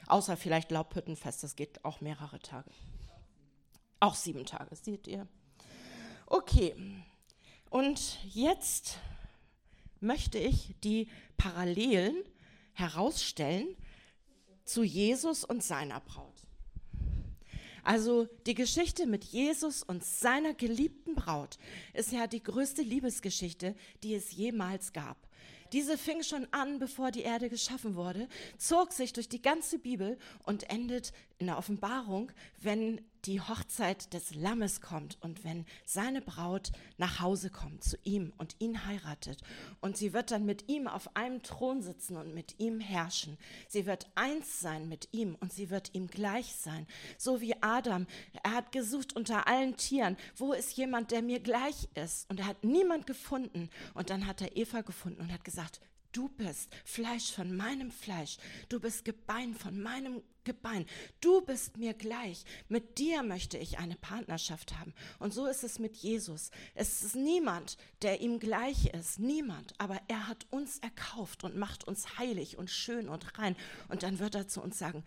[0.06, 2.70] Außer vielleicht Laubhüttenfest, das geht auch mehrere Tage.
[4.00, 5.28] Auch sieben Tage, seht ihr.
[6.26, 6.74] Okay,
[7.68, 8.98] und jetzt
[10.00, 12.16] möchte ich die Parallelen
[12.72, 13.76] herausstellen
[14.64, 16.46] zu Jesus und seiner Braut.
[17.82, 21.58] Also die Geschichte mit Jesus und seiner geliebten Braut
[21.94, 25.16] ist ja die größte Liebesgeschichte, die es jemals gab.
[25.72, 30.18] Diese fing schon an, bevor die Erde geschaffen wurde, zog sich durch die ganze Bibel
[30.44, 36.72] und endet in der Offenbarung, wenn die Hochzeit des Lammes kommt und wenn seine Braut
[36.98, 39.42] nach Hause kommt zu ihm und ihn heiratet
[39.80, 43.36] und sie wird dann mit ihm auf einem Thron sitzen und mit ihm herrschen.
[43.68, 46.86] Sie wird eins sein mit ihm und sie wird ihm gleich sein.
[47.18, 48.06] So wie Adam,
[48.42, 52.28] er hat gesucht unter allen Tieren, wo ist jemand, der mir gleich ist?
[52.30, 53.70] Und er hat niemand gefunden.
[53.94, 55.80] Und dann hat er Eva gefunden und hat gesagt,
[56.12, 58.38] Du bist Fleisch von meinem Fleisch.
[58.68, 60.86] Du bist Gebein von meinem Gebein.
[61.20, 62.44] Du bist mir gleich.
[62.68, 64.92] Mit dir möchte ich eine Partnerschaft haben.
[65.20, 66.50] Und so ist es mit Jesus.
[66.74, 69.20] Es ist niemand, der ihm gleich ist.
[69.20, 69.72] Niemand.
[69.78, 73.54] Aber er hat uns erkauft und macht uns heilig und schön und rein.
[73.88, 75.04] Und dann wird er zu uns sagen,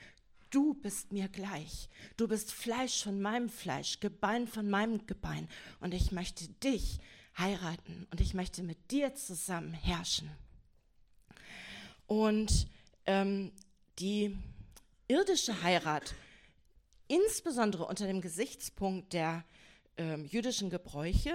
[0.52, 1.90] du bist mir gleich.
[2.16, 5.50] Du bist Fleisch von meinem Fleisch, Gebein von meinem Gebein.
[5.82, 7.00] Und ich möchte dich
[7.38, 10.30] heiraten und ich möchte mit dir zusammen herrschen.
[12.08, 12.68] Und
[13.06, 13.52] ähm,
[14.00, 14.38] die
[15.08, 16.16] irdische Heirat,
[17.08, 19.44] insbesondere unter dem Gesichtspunkt der
[19.98, 21.34] ähm, jüdischen Gebräuche,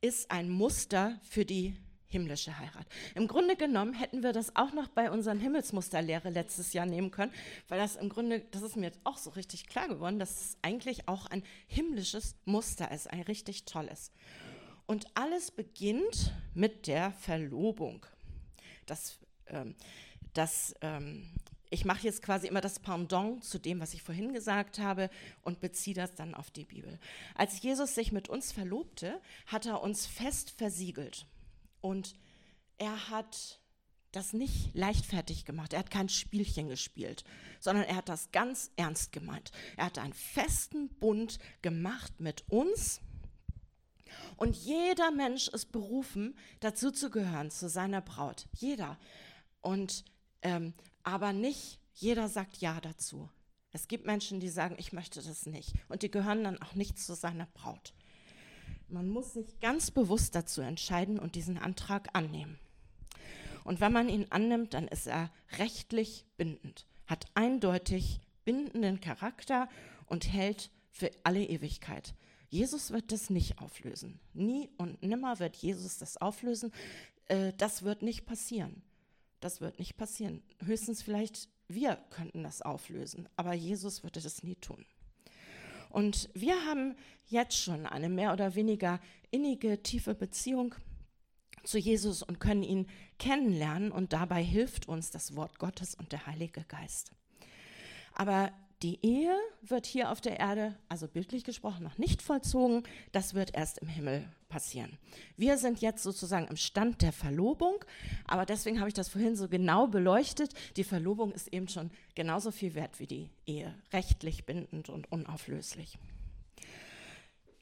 [0.00, 1.76] ist ein Muster für die
[2.12, 2.86] himmlische Heirat.
[3.14, 7.32] Im Grunde genommen hätten wir das auch noch bei unseren Himmelsmusterlehre letztes Jahr nehmen können,
[7.68, 10.56] weil das im Grunde, das ist mir jetzt auch so richtig klar geworden, dass es
[10.60, 14.12] eigentlich auch ein himmlisches Muster ist, ein richtig tolles.
[14.86, 18.04] Und alles beginnt mit der Verlobung.
[18.84, 19.18] Das
[19.52, 19.74] ähm,
[20.34, 21.30] dass ähm,
[21.72, 25.08] ich mache jetzt quasi immer das Pendant zu dem, was ich vorhin gesagt habe
[25.42, 26.98] und beziehe das dann auf die Bibel.
[27.34, 31.26] Als Jesus sich mit uns verlobte, hat er uns fest versiegelt
[31.80, 32.14] und
[32.76, 33.58] er hat
[34.12, 35.72] das nicht leichtfertig gemacht.
[35.72, 37.24] Er hat kein Spielchen gespielt,
[37.58, 39.50] sondern er hat das ganz ernst gemeint.
[39.78, 43.00] Er hat einen festen Bund gemacht mit uns.
[44.36, 48.46] Und jeder Mensch ist berufen, dazu zu gehören, zu seiner Braut.
[48.52, 48.98] Jeder.
[49.62, 50.04] Und
[50.42, 53.28] ähm, aber nicht jeder sagt Ja dazu.
[53.72, 55.74] Es gibt Menschen, die sagen, ich möchte das nicht.
[55.88, 57.94] Und die gehören dann auch nicht zu seiner Braut.
[58.88, 62.58] Man muss sich ganz bewusst dazu entscheiden und diesen Antrag annehmen.
[63.64, 69.68] Und wenn man ihn annimmt, dann ist er rechtlich bindend, hat eindeutig bindenden Charakter
[70.06, 72.14] und hält für alle Ewigkeit.
[72.50, 74.20] Jesus wird das nicht auflösen.
[74.34, 76.72] Nie und nimmer wird Jesus das auflösen.
[77.26, 78.82] Äh, das wird nicht passieren.
[79.42, 80.42] Das wird nicht passieren.
[80.64, 84.84] Höchstens vielleicht wir könnten das auflösen, aber Jesus würde das nie tun.
[85.88, 89.00] Und wir haben jetzt schon eine mehr oder weniger
[89.30, 90.74] innige, tiefe Beziehung
[91.64, 92.86] zu Jesus und können ihn
[93.18, 97.12] kennenlernen und dabei hilft uns das Wort Gottes und der Heilige Geist.
[98.14, 98.52] Aber
[98.82, 102.82] die Ehe wird hier auf der Erde, also bildlich gesprochen, noch nicht vollzogen.
[103.12, 104.98] Das wird erst im Himmel passieren.
[105.36, 107.84] Wir sind jetzt sozusagen im Stand der Verlobung,
[108.26, 110.52] aber deswegen habe ich das vorhin so genau beleuchtet.
[110.76, 115.98] Die Verlobung ist eben schon genauso viel wert wie die Ehe, rechtlich bindend und unauflöslich.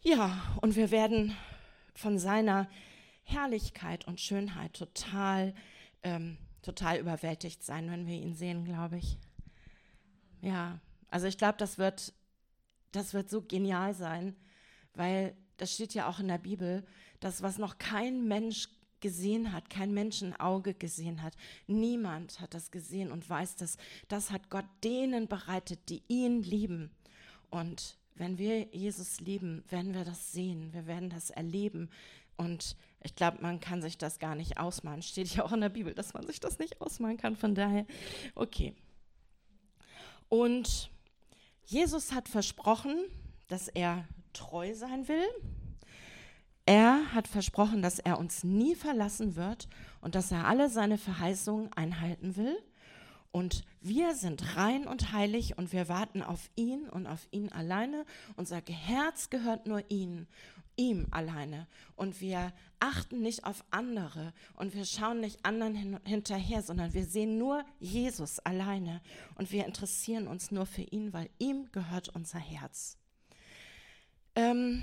[0.02, 1.36] Ja, und wir werden
[1.94, 2.68] von seiner
[3.22, 5.54] Herrlichkeit und Schönheit total,
[6.02, 9.18] ähm, total überwältigt sein, wenn wir ihn sehen, glaube ich.
[10.40, 12.12] Ja, also ich glaube, das wird,
[12.92, 14.36] das wird so genial sein,
[14.94, 16.84] weil das steht ja auch in der Bibel,
[17.20, 18.68] das, was noch kein Mensch
[19.00, 21.34] gesehen hat, kein Menschenauge gesehen hat.
[21.66, 23.76] Niemand hat das gesehen und weiß das.
[24.08, 26.90] Das hat Gott denen bereitet, die ihn lieben.
[27.50, 31.90] Und wenn wir Jesus lieben, werden wir das sehen, wir werden das erleben.
[32.36, 35.02] Und ich glaube, man kann sich das gar nicht ausmalen.
[35.02, 37.36] Steht ja auch in der Bibel, dass man sich das nicht ausmalen kann.
[37.36, 37.86] Von daher,
[38.34, 38.74] okay.
[40.28, 40.90] Und
[41.70, 42.96] Jesus hat versprochen,
[43.46, 45.24] dass er treu sein will.
[46.66, 49.68] Er hat versprochen, dass er uns nie verlassen wird
[50.00, 52.58] und dass er alle seine Verheißungen einhalten will.
[53.32, 58.04] Und wir sind rein und heilig und wir warten auf ihn und auf ihn alleine.
[58.36, 60.26] Unser Herz gehört nur ihm,
[60.76, 61.68] ihm alleine.
[61.94, 67.04] Und wir achten nicht auf andere und wir schauen nicht anderen hin, hinterher, sondern wir
[67.04, 69.00] sehen nur Jesus alleine.
[69.36, 72.98] Und wir interessieren uns nur für ihn, weil ihm gehört unser Herz.
[74.34, 74.82] Ähm,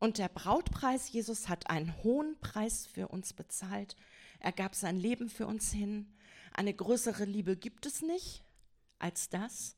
[0.00, 3.96] und der Brautpreis, Jesus hat einen hohen Preis für uns bezahlt.
[4.38, 6.13] Er gab sein Leben für uns hin.
[6.54, 8.44] Eine größere Liebe gibt es nicht
[8.98, 9.76] als das.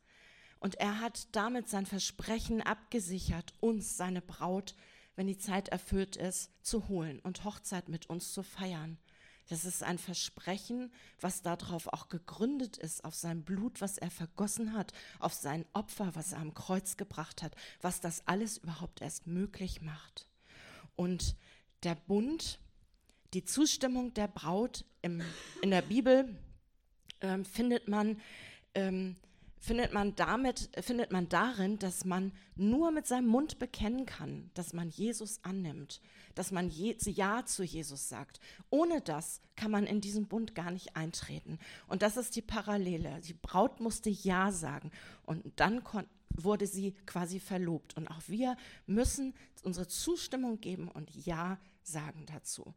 [0.61, 4.75] Und er hat damit sein Versprechen abgesichert, uns, seine Braut,
[5.17, 8.99] wenn die Zeit erfüllt ist, zu holen und Hochzeit mit uns zu feiern.
[9.49, 14.75] Das ist ein Versprechen, was darauf auch gegründet ist, auf sein Blut, was er vergossen
[14.75, 19.27] hat, auf sein Opfer, was er am Kreuz gebracht hat, was das alles überhaupt erst
[19.27, 20.29] möglich macht.
[20.97, 21.37] Und
[21.85, 22.59] der Bund,
[23.35, 25.23] die Zustimmung der Braut im,
[25.62, 26.37] in der Bibel
[27.20, 28.20] ähm, findet man
[28.74, 29.16] ähm,
[29.66, 34.72] findet man damit, findet man darin, dass man nur mit seinem Mund bekennen kann, dass
[34.72, 36.00] man Jesus annimmt,
[36.35, 38.38] dass man je, Ja zu Jesus sagt.
[38.70, 41.59] Ohne das kann man in diesen Bund gar nicht eintreten.
[41.88, 43.20] Und das ist die Parallele.
[43.22, 44.92] Die Braut musste Ja sagen
[45.24, 45.83] und dann
[46.37, 47.96] wurde sie quasi verlobt.
[47.96, 52.74] Und auch wir müssen unsere Zustimmung geben und Ja sagen dazu.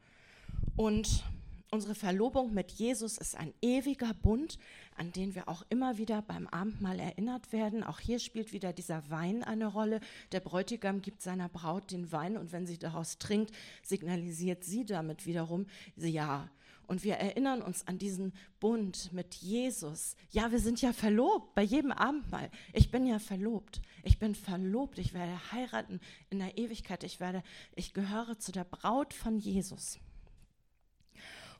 [0.75, 1.23] Und
[1.71, 4.58] Unsere Verlobung mit Jesus ist ein ewiger Bund,
[4.95, 7.84] an den wir auch immer wieder beim Abendmahl erinnert werden.
[7.84, 9.99] Auch hier spielt wieder dieser Wein eine Rolle.
[10.32, 13.51] Der Bräutigam gibt seiner Braut den Wein und wenn sie daraus trinkt,
[13.84, 16.49] signalisiert sie damit wiederum Ja.
[16.88, 20.15] Und wir erinnern uns an diesen Bund mit Jesus.
[20.32, 22.49] Ja, wir sind ja verlobt bei jedem Abendmahl.
[22.73, 23.79] Ich bin ja verlobt.
[24.01, 24.97] Ich bin verlobt.
[24.97, 25.99] Ich werde heiraten
[26.32, 27.03] in der Ewigkeit.
[27.03, 27.43] Ich werde,
[27.75, 29.99] ich gehöre zu der Braut von Jesus.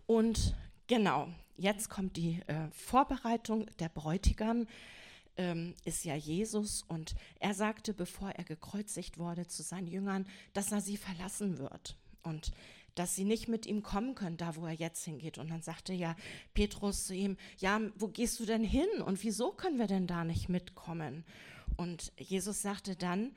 [0.10, 0.56] Und
[0.88, 3.68] genau, jetzt kommt die äh, Vorbereitung.
[3.78, 4.66] Der Bräutigam
[5.38, 10.72] ähm, ist ja Jesus und er sagte, bevor er gekreuzigt wurde, zu seinen Jüngern, dass
[10.72, 12.50] er sie verlassen wird und
[12.96, 15.38] dass sie nicht mit ihm kommen können, da wo er jetzt hingeht.
[15.38, 16.16] Und dann sagte ja
[16.56, 20.24] Petrus zu ihm, ja, wo gehst du denn hin und wieso können wir denn da
[20.24, 21.24] nicht mitkommen?
[21.78, 23.36] Und Jesus sagte dann,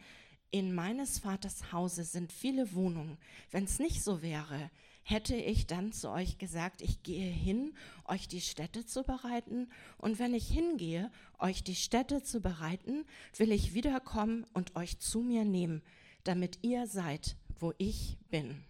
[0.50, 3.18] in meines Vaters Hause sind viele Wohnungen.
[3.50, 4.70] Wenn es nicht so wäre,
[5.02, 10.18] hätte ich dann zu euch gesagt, ich gehe hin, euch die Städte zu bereiten, und
[10.18, 13.04] wenn ich hingehe, euch die Städte zu bereiten,
[13.36, 15.82] will ich wiederkommen und euch zu mir nehmen,
[16.24, 18.64] damit ihr seid, wo ich bin.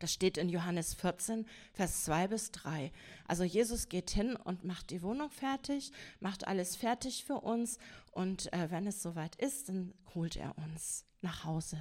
[0.00, 2.90] Das steht in Johannes 14, Vers 2 bis 3.
[3.26, 7.78] Also Jesus geht hin und macht die Wohnung fertig, macht alles fertig für uns
[8.12, 11.76] und äh, wenn es soweit ist, dann holt er uns nach Hause.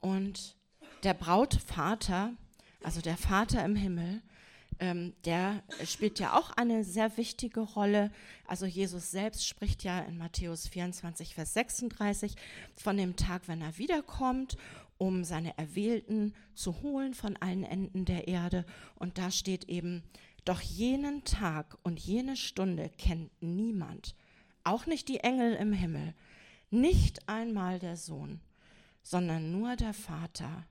[0.00, 0.57] Und
[1.02, 2.32] der Brautvater,
[2.82, 4.22] also der Vater im Himmel,
[4.80, 8.10] ähm, der spielt ja auch eine sehr wichtige Rolle.
[8.46, 12.34] Also Jesus selbst spricht ja in Matthäus 24, Vers 36
[12.76, 14.56] von dem Tag, wenn er wiederkommt,
[14.96, 18.64] um seine Erwählten zu holen von allen Enden der Erde.
[18.96, 20.02] Und da steht eben,
[20.44, 24.14] doch jenen Tag und jene Stunde kennt niemand,
[24.64, 26.14] auch nicht die Engel im Himmel,
[26.70, 28.40] nicht einmal der Sohn,
[29.02, 30.66] sondern nur der Vater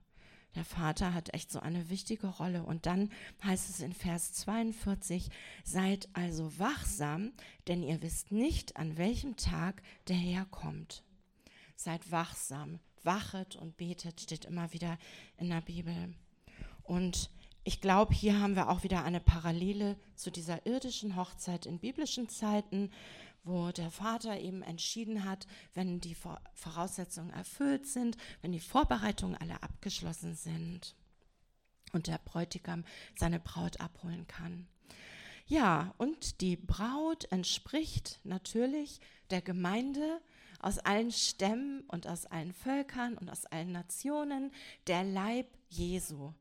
[0.58, 2.64] der Vater hat echt so eine wichtige Rolle.
[2.64, 3.12] Und dann
[3.44, 5.30] heißt es in Vers 42,
[5.64, 7.32] seid also wachsam,
[7.68, 11.04] denn ihr wisst nicht, an welchem Tag der Herr kommt.
[11.76, 14.98] Seid wachsam, wachet und betet, steht immer wieder
[15.38, 16.14] in der Bibel.
[16.84, 17.30] Und
[17.64, 22.30] ich glaube, hier haben wir auch wieder eine Parallele zu dieser irdischen Hochzeit in biblischen
[22.30, 22.92] Zeiten
[23.48, 26.16] wo der Vater eben entschieden hat, wenn die
[26.54, 30.96] Voraussetzungen erfüllt sind, wenn die Vorbereitungen alle abgeschlossen sind
[31.94, 32.84] und der Bräutigam
[33.16, 34.68] seine Braut abholen kann.
[35.48, 40.22] Ja, und die Braut entspricht natürlich der Gemeinde
[40.60, 44.52] aus allen Stämmen und aus allen Völkern und aus allen Nationen,
[44.88, 46.34] der Leib Jesu.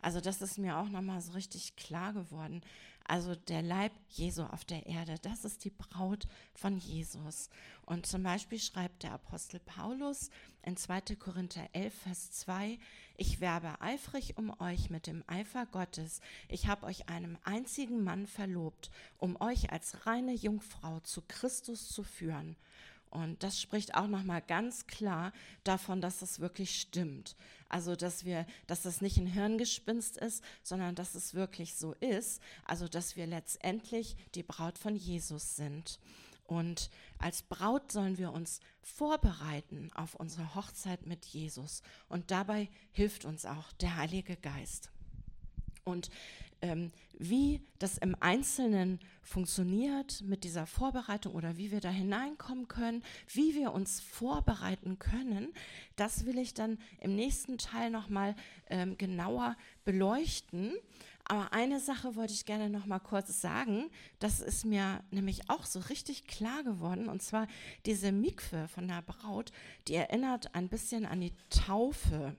[0.00, 2.62] Also das ist mir auch nochmal so richtig klar geworden.
[3.06, 7.50] Also der Leib Jesu auf der Erde, das ist die Braut von Jesus.
[7.84, 10.30] Und zum Beispiel schreibt der Apostel Paulus
[10.62, 11.16] in 2.
[11.16, 12.78] Korinther 11, Vers 2,
[13.16, 16.20] ich werbe eifrig um euch mit dem Eifer Gottes.
[16.48, 22.02] Ich habe euch einem einzigen Mann verlobt, um euch als reine Jungfrau zu Christus zu
[22.02, 22.56] führen.
[23.14, 27.36] Und das spricht auch nochmal ganz klar davon, dass es wirklich stimmt.
[27.68, 32.42] Also, dass wir, dass das nicht ein Hirngespinst ist, sondern dass es wirklich so ist.
[32.64, 36.00] Also, dass wir letztendlich die Braut von Jesus sind.
[36.46, 41.82] Und als Braut sollen wir uns vorbereiten auf unsere Hochzeit mit Jesus.
[42.08, 44.90] Und dabei hilft uns auch der Heilige Geist.
[45.84, 46.10] Und
[46.64, 53.04] ähm, wie das im Einzelnen funktioniert mit dieser Vorbereitung oder wie wir da hineinkommen können,
[53.28, 55.52] wie wir uns vorbereiten können,
[55.96, 58.34] das will ich dann im nächsten Teil nochmal
[58.70, 60.72] ähm, genauer beleuchten.
[61.24, 63.90] Aber eine Sache wollte ich gerne noch mal kurz sagen.
[64.18, 67.08] Das ist mir nämlich auch so richtig klar geworden.
[67.08, 67.46] Und zwar
[67.84, 69.52] diese Mikve von der Braut,
[69.86, 72.36] die erinnert ein bisschen an die Taufe,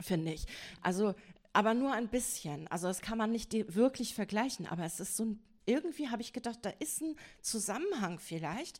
[0.00, 0.46] finde ich.
[0.82, 1.14] Also
[1.56, 2.68] aber nur ein bisschen.
[2.68, 6.34] Also das kann man nicht wirklich vergleichen, aber es ist so ein, irgendwie habe ich
[6.34, 8.78] gedacht, da ist ein Zusammenhang vielleicht.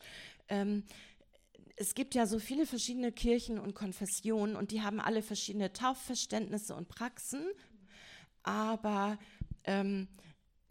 [0.50, 0.84] Ähm,
[1.76, 6.74] es gibt ja so viele verschiedene Kirchen und Konfessionen und die haben alle verschiedene Taufverständnisse
[6.74, 7.46] und Praxen,
[8.42, 9.18] aber
[9.64, 10.06] ähm,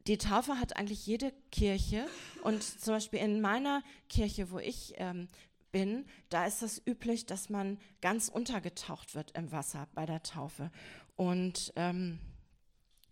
[0.06, 2.06] die Taufe hat eigentlich jede Kirche
[2.44, 5.28] und zum Beispiel in meiner Kirche, wo ich ähm,
[5.76, 10.72] bin, da ist es üblich, dass man ganz untergetaucht wird im Wasser bei der Taufe.
[11.16, 12.20] Und ähm,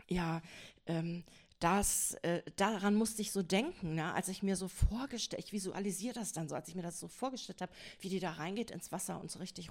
[0.08, 0.42] ja,
[0.86, 1.24] ähm,
[1.60, 4.14] das, äh, daran musste ich so denken, ne?
[4.14, 7.08] als ich mir so vorgestellt, ich visualisiere das dann so, als ich mir das so
[7.08, 9.70] vorgestellt habe, wie die da reingeht ins Wasser und so richtig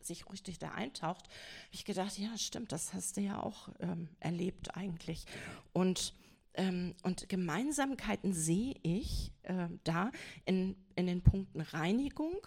[0.00, 4.08] sich richtig da eintaucht, habe ich gedacht, ja, stimmt, das hast du ja auch ähm,
[4.18, 5.24] erlebt eigentlich.
[5.72, 6.14] Und
[6.54, 10.10] ähm, und Gemeinsamkeiten sehe ich äh, da
[10.44, 12.44] in, in den Punkten Reinigung,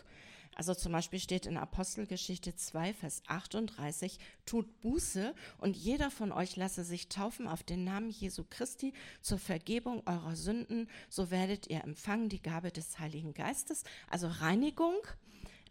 [0.56, 6.56] also zum Beispiel steht in Apostelgeschichte 2, Vers 38, tut Buße und jeder von euch
[6.56, 11.84] lasse sich taufen auf den Namen Jesu Christi zur Vergebung eurer Sünden, so werdet ihr
[11.84, 13.84] empfangen die Gabe des Heiligen Geistes.
[14.10, 14.95] Also Reinigung,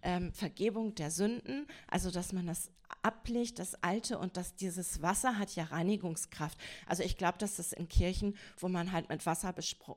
[0.02, 2.70] ähm, Vergebung der Sünden, also dass man das
[3.02, 6.58] ablegt, das Alte und dass dieses Wasser hat ja Reinigungskraft.
[6.86, 9.54] Also ich glaube, dass das in Kirchen, wo man halt mit Wasser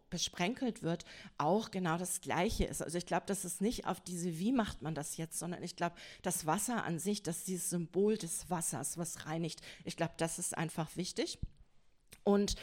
[0.10, 1.06] besprenkelt wird,
[1.38, 2.82] auch genau das Gleiche ist.
[2.82, 5.76] Also ich glaube, dass es nicht auf diese, wie macht man das jetzt, sondern ich
[5.76, 10.40] glaube, das Wasser an sich, dass dieses Symbol des Wassers, was reinigt, ich glaube, das
[10.40, 11.40] ist einfach wichtig.
[12.24, 12.56] Und,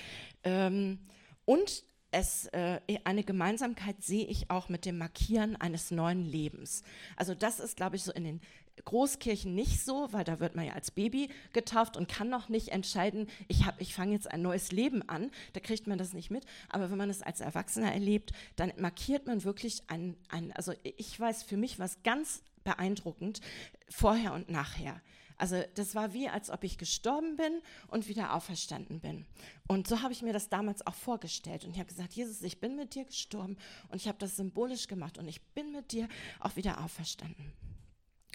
[0.45, 0.99] ähm,
[1.45, 6.83] und es, äh, eine Gemeinsamkeit sehe ich auch mit dem Markieren eines neuen Lebens.
[7.17, 8.41] Also das ist, glaube ich, so in den
[8.85, 12.69] Großkirchen nicht so, weil da wird man ja als Baby getauft und kann noch nicht
[12.69, 16.45] entscheiden, ich, ich fange jetzt ein neues Leben an, da kriegt man das nicht mit.
[16.69, 21.19] Aber wenn man es als Erwachsener erlebt, dann markiert man wirklich ein, ein also ich
[21.19, 23.41] weiß für mich was ganz beeindruckend,
[23.89, 25.01] vorher und nachher.
[25.39, 29.27] Also das war wie, als ob ich gestorben bin und wieder auferstanden bin.
[29.69, 31.65] Und so habe ich mir das damals auch vorgestellt.
[31.65, 33.57] Und ich habe gesagt, Jesus, ich bin mit dir gestorben
[33.89, 36.09] und ich habe das symbolisch gemacht und ich bin mit dir
[36.41, 37.53] auch wieder auferstanden.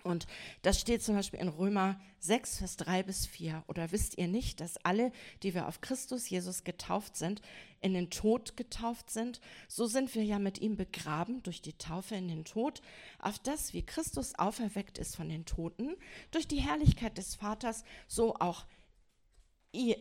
[0.04, 0.28] Und
[0.62, 3.64] das steht zum Beispiel in Römer 6, Vers 3 bis 4.
[3.68, 5.12] Oder wisst ihr nicht, dass alle,
[5.44, 7.42] die wir auf Christus Jesus getauft sind,
[7.82, 9.40] in den Tod getauft sind?
[9.68, 12.82] So sind wir ja mit ihm begraben durch die Taufe in den Tod,
[13.20, 15.96] auf das, wie Christus auferweckt ist von den Toten,
[16.32, 18.66] durch die Herrlichkeit des Vaters, so auch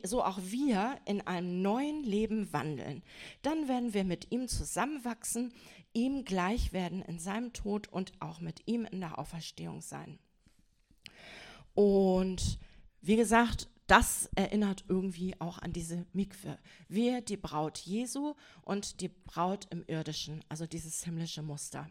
[0.05, 3.03] so auch wir in einem neuen Leben wandeln.
[3.42, 5.53] Dann werden wir mit ihm zusammenwachsen,
[5.97, 10.18] ihm gleich werden in seinem Tod und auch mit ihm in der Auferstehung sein.
[11.74, 12.59] Und
[13.01, 16.59] wie gesagt, das erinnert irgendwie auch an diese Mikwe.
[16.88, 21.88] Wir, die Braut Jesu und die Braut im irdischen, also dieses himmlische Muster.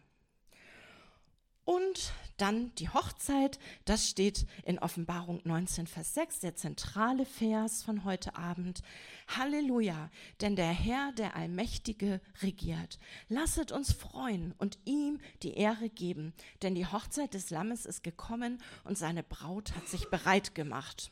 [1.65, 8.03] Und dann die Hochzeit, das steht in Offenbarung 19, Vers 6, der zentrale Vers von
[8.03, 8.83] heute Abend.
[9.27, 10.11] Halleluja,
[10.41, 12.99] denn der Herr, der Allmächtige, regiert.
[13.29, 18.61] Lasset uns freuen und ihm die Ehre geben, denn die Hochzeit des Lammes ist gekommen
[18.83, 21.11] und seine Braut hat sich bereit gemacht.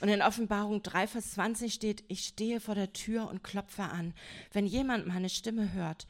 [0.00, 4.12] Und in Offenbarung 3, Vers 20 steht, ich stehe vor der Tür und klopfe an.
[4.52, 6.06] Wenn jemand meine Stimme hört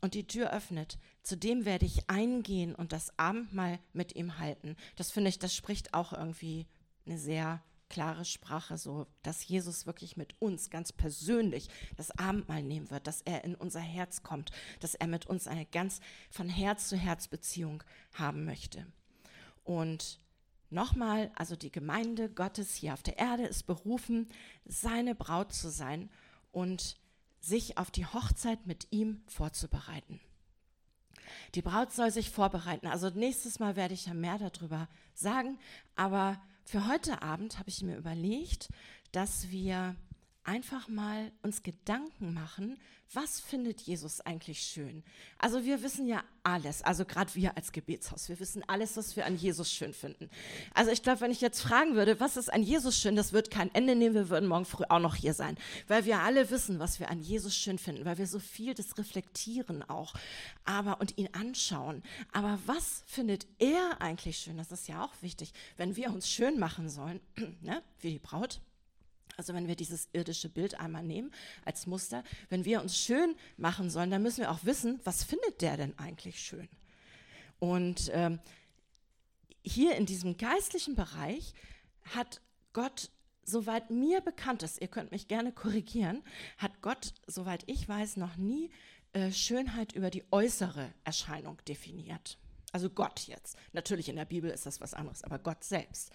[0.00, 4.76] und die Tür öffnet, zu dem werde ich eingehen und das Abendmahl mit ihm halten.
[4.94, 6.68] Das finde ich, das spricht auch irgendwie
[7.04, 12.92] eine sehr klare Sprache, so dass Jesus wirklich mit uns ganz persönlich das Abendmahl nehmen
[12.92, 15.98] wird, dass er in unser Herz kommt, dass er mit uns eine ganz
[16.30, 17.82] von Herz zu Herz Beziehung
[18.14, 18.86] haben möchte.
[19.64, 20.20] Und
[20.70, 24.28] nochmal, also die Gemeinde Gottes hier auf der Erde ist berufen,
[24.64, 26.08] seine Braut zu sein
[26.52, 26.96] und
[27.40, 30.20] sich auf die Hochzeit mit ihm vorzubereiten.
[31.54, 32.86] Die Braut soll sich vorbereiten.
[32.86, 35.58] Also nächstes Mal werde ich ja mehr darüber sagen.
[35.94, 38.68] Aber für heute Abend habe ich mir überlegt,
[39.12, 39.96] dass wir
[40.46, 42.78] einfach mal uns Gedanken machen,
[43.12, 45.04] was findet Jesus eigentlich schön?
[45.38, 49.26] Also wir wissen ja alles, also gerade wir als Gebetshaus, wir wissen alles, was wir
[49.26, 50.28] an Jesus schön finden.
[50.74, 53.50] Also ich glaube, wenn ich jetzt fragen würde, was ist an Jesus schön, das wird
[53.50, 56.78] kein Ende nehmen, wir würden morgen früh auch noch hier sein, weil wir alle wissen,
[56.78, 60.14] was wir an Jesus schön finden, weil wir so viel das reflektieren auch,
[60.64, 62.02] aber und ihn anschauen.
[62.32, 64.56] Aber was findet er eigentlich schön?
[64.56, 67.20] Das ist ja auch wichtig, wenn wir uns schön machen sollen,
[67.62, 67.82] ne?
[68.00, 68.60] wie die Braut
[69.36, 71.32] also wenn wir dieses irdische Bild einmal nehmen
[71.64, 75.62] als Muster, wenn wir uns schön machen sollen, dann müssen wir auch wissen, was findet
[75.62, 76.68] der denn eigentlich schön?
[77.58, 78.38] Und ähm,
[79.62, 81.54] hier in diesem geistlichen Bereich
[82.14, 82.40] hat
[82.72, 83.10] Gott,
[83.42, 86.22] soweit mir bekannt ist, ihr könnt mich gerne korrigieren,
[86.58, 88.70] hat Gott, soweit ich weiß, noch nie
[89.12, 92.38] äh, Schönheit über die äußere Erscheinung definiert.
[92.72, 93.56] Also Gott jetzt.
[93.72, 96.10] Natürlich in der Bibel ist das was anderes, aber Gott selbst.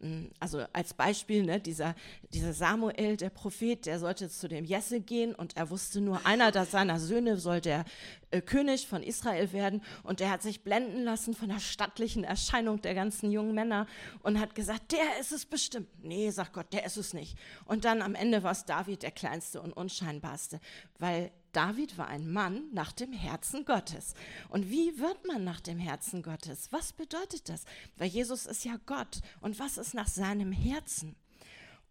[0.00, 1.94] Mm, also als Beispiel, ne, dieser,
[2.32, 6.50] dieser Samuel, der Prophet, der sollte zu dem Jesse gehen und er wusste nur, einer
[6.64, 7.84] seiner Söhne soll der
[8.30, 12.80] äh, König von Israel werden und der hat sich blenden lassen von der stattlichen Erscheinung
[12.80, 13.86] der ganzen jungen Männer
[14.22, 15.88] und hat gesagt, der ist es bestimmt.
[16.02, 17.36] Nee, sagt Gott, der ist es nicht.
[17.66, 20.60] Und dann am Ende war es David der kleinste und unscheinbarste,
[20.98, 24.14] weil David war ein Mann nach dem Herzen Gottes.
[24.48, 26.68] Und wie wird man nach dem Herzen Gottes?
[26.70, 27.64] Was bedeutet das?
[27.96, 29.20] Weil Jesus ist ja Gott.
[29.40, 31.16] Und was ist nach seinem Herzen?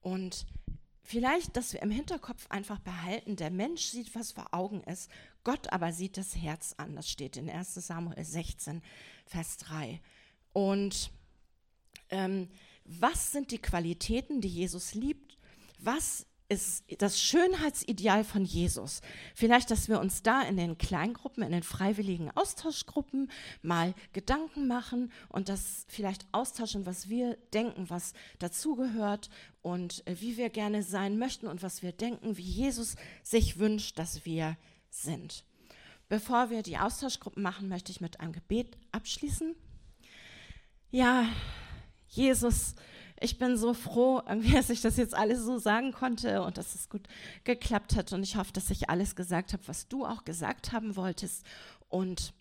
[0.02, 0.46] Und
[1.04, 5.10] vielleicht, dass wir im Hinterkopf einfach behalten, der Mensch sieht, was vor Augen ist,
[5.44, 6.96] Gott aber sieht das Herz an.
[6.96, 8.82] Das steht in 1 Samuel 16,
[9.26, 10.02] Vers 3.
[10.54, 11.12] Und
[12.10, 12.50] ähm,
[12.86, 15.38] was sind die Qualitäten, die Jesus liebt?
[15.80, 19.02] Was ist das Schönheitsideal von Jesus.
[19.36, 23.32] Vielleicht, dass wir uns da in den Kleingruppen, in den freiwilligen Austauschgruppen
[23.62, 29.30] mal Gedanken machen und das vielleicht austauschen, was wir denken, was dazugehört
[29.62, 34.00] und äh, wie wir gerne sein möchten und was wir denken, wie Jesus sich wünscht,
[34.00, 34.58] dass wir
[34.90, 35.46] sind.
[36.08, 39.56] Bevor wir die Austauschgruppen machen, möchte ich mit einem Gebet abschließen.
[40.90, 41.28] Ja,
[42.08, 42.74] Jesus,
[43.22, 44.22] ich bin so froh,
[44.54, 47.08] dass ich das jetzt alles so sagen konnte und dass es gut
[47.44, 48.14] geklappt hat.
[48.14, 51.46] Und ich hoffe, dass ich alles gesagt habe, was du auch gesagt haben wolltest.
[51.90, 52.34] Und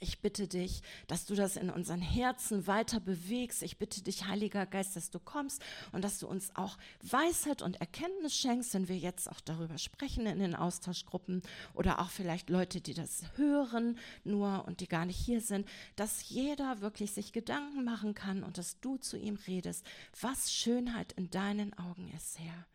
[0.00, 3.62] ich bitte dich, dass du das in unseren Herzen weiter bewegst.
[3.62, 7.80] Ich bitte dich, Heiliger Geist, dass du kommst und dass du uns auch Weisheit und
[7.80, 11.42] Erkenntnis schenkst, wenn wir jetzt auch darüber sprechen in den Austauschgruppen
[11.74, 16.28] oder auch vielleicht Leute, die das hören nur und die gar nicht hier sind, dass
[16.30, 19.84] jeder wirklich sich Gedanken machen kann und dass du zu ihm redest,
[20.20, 22.66] was Schönheit in deinen Augen ist, Herr.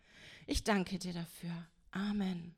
[0.45, 1.51] Ich danke dir dafür.
[1.91, 2.53] Amen.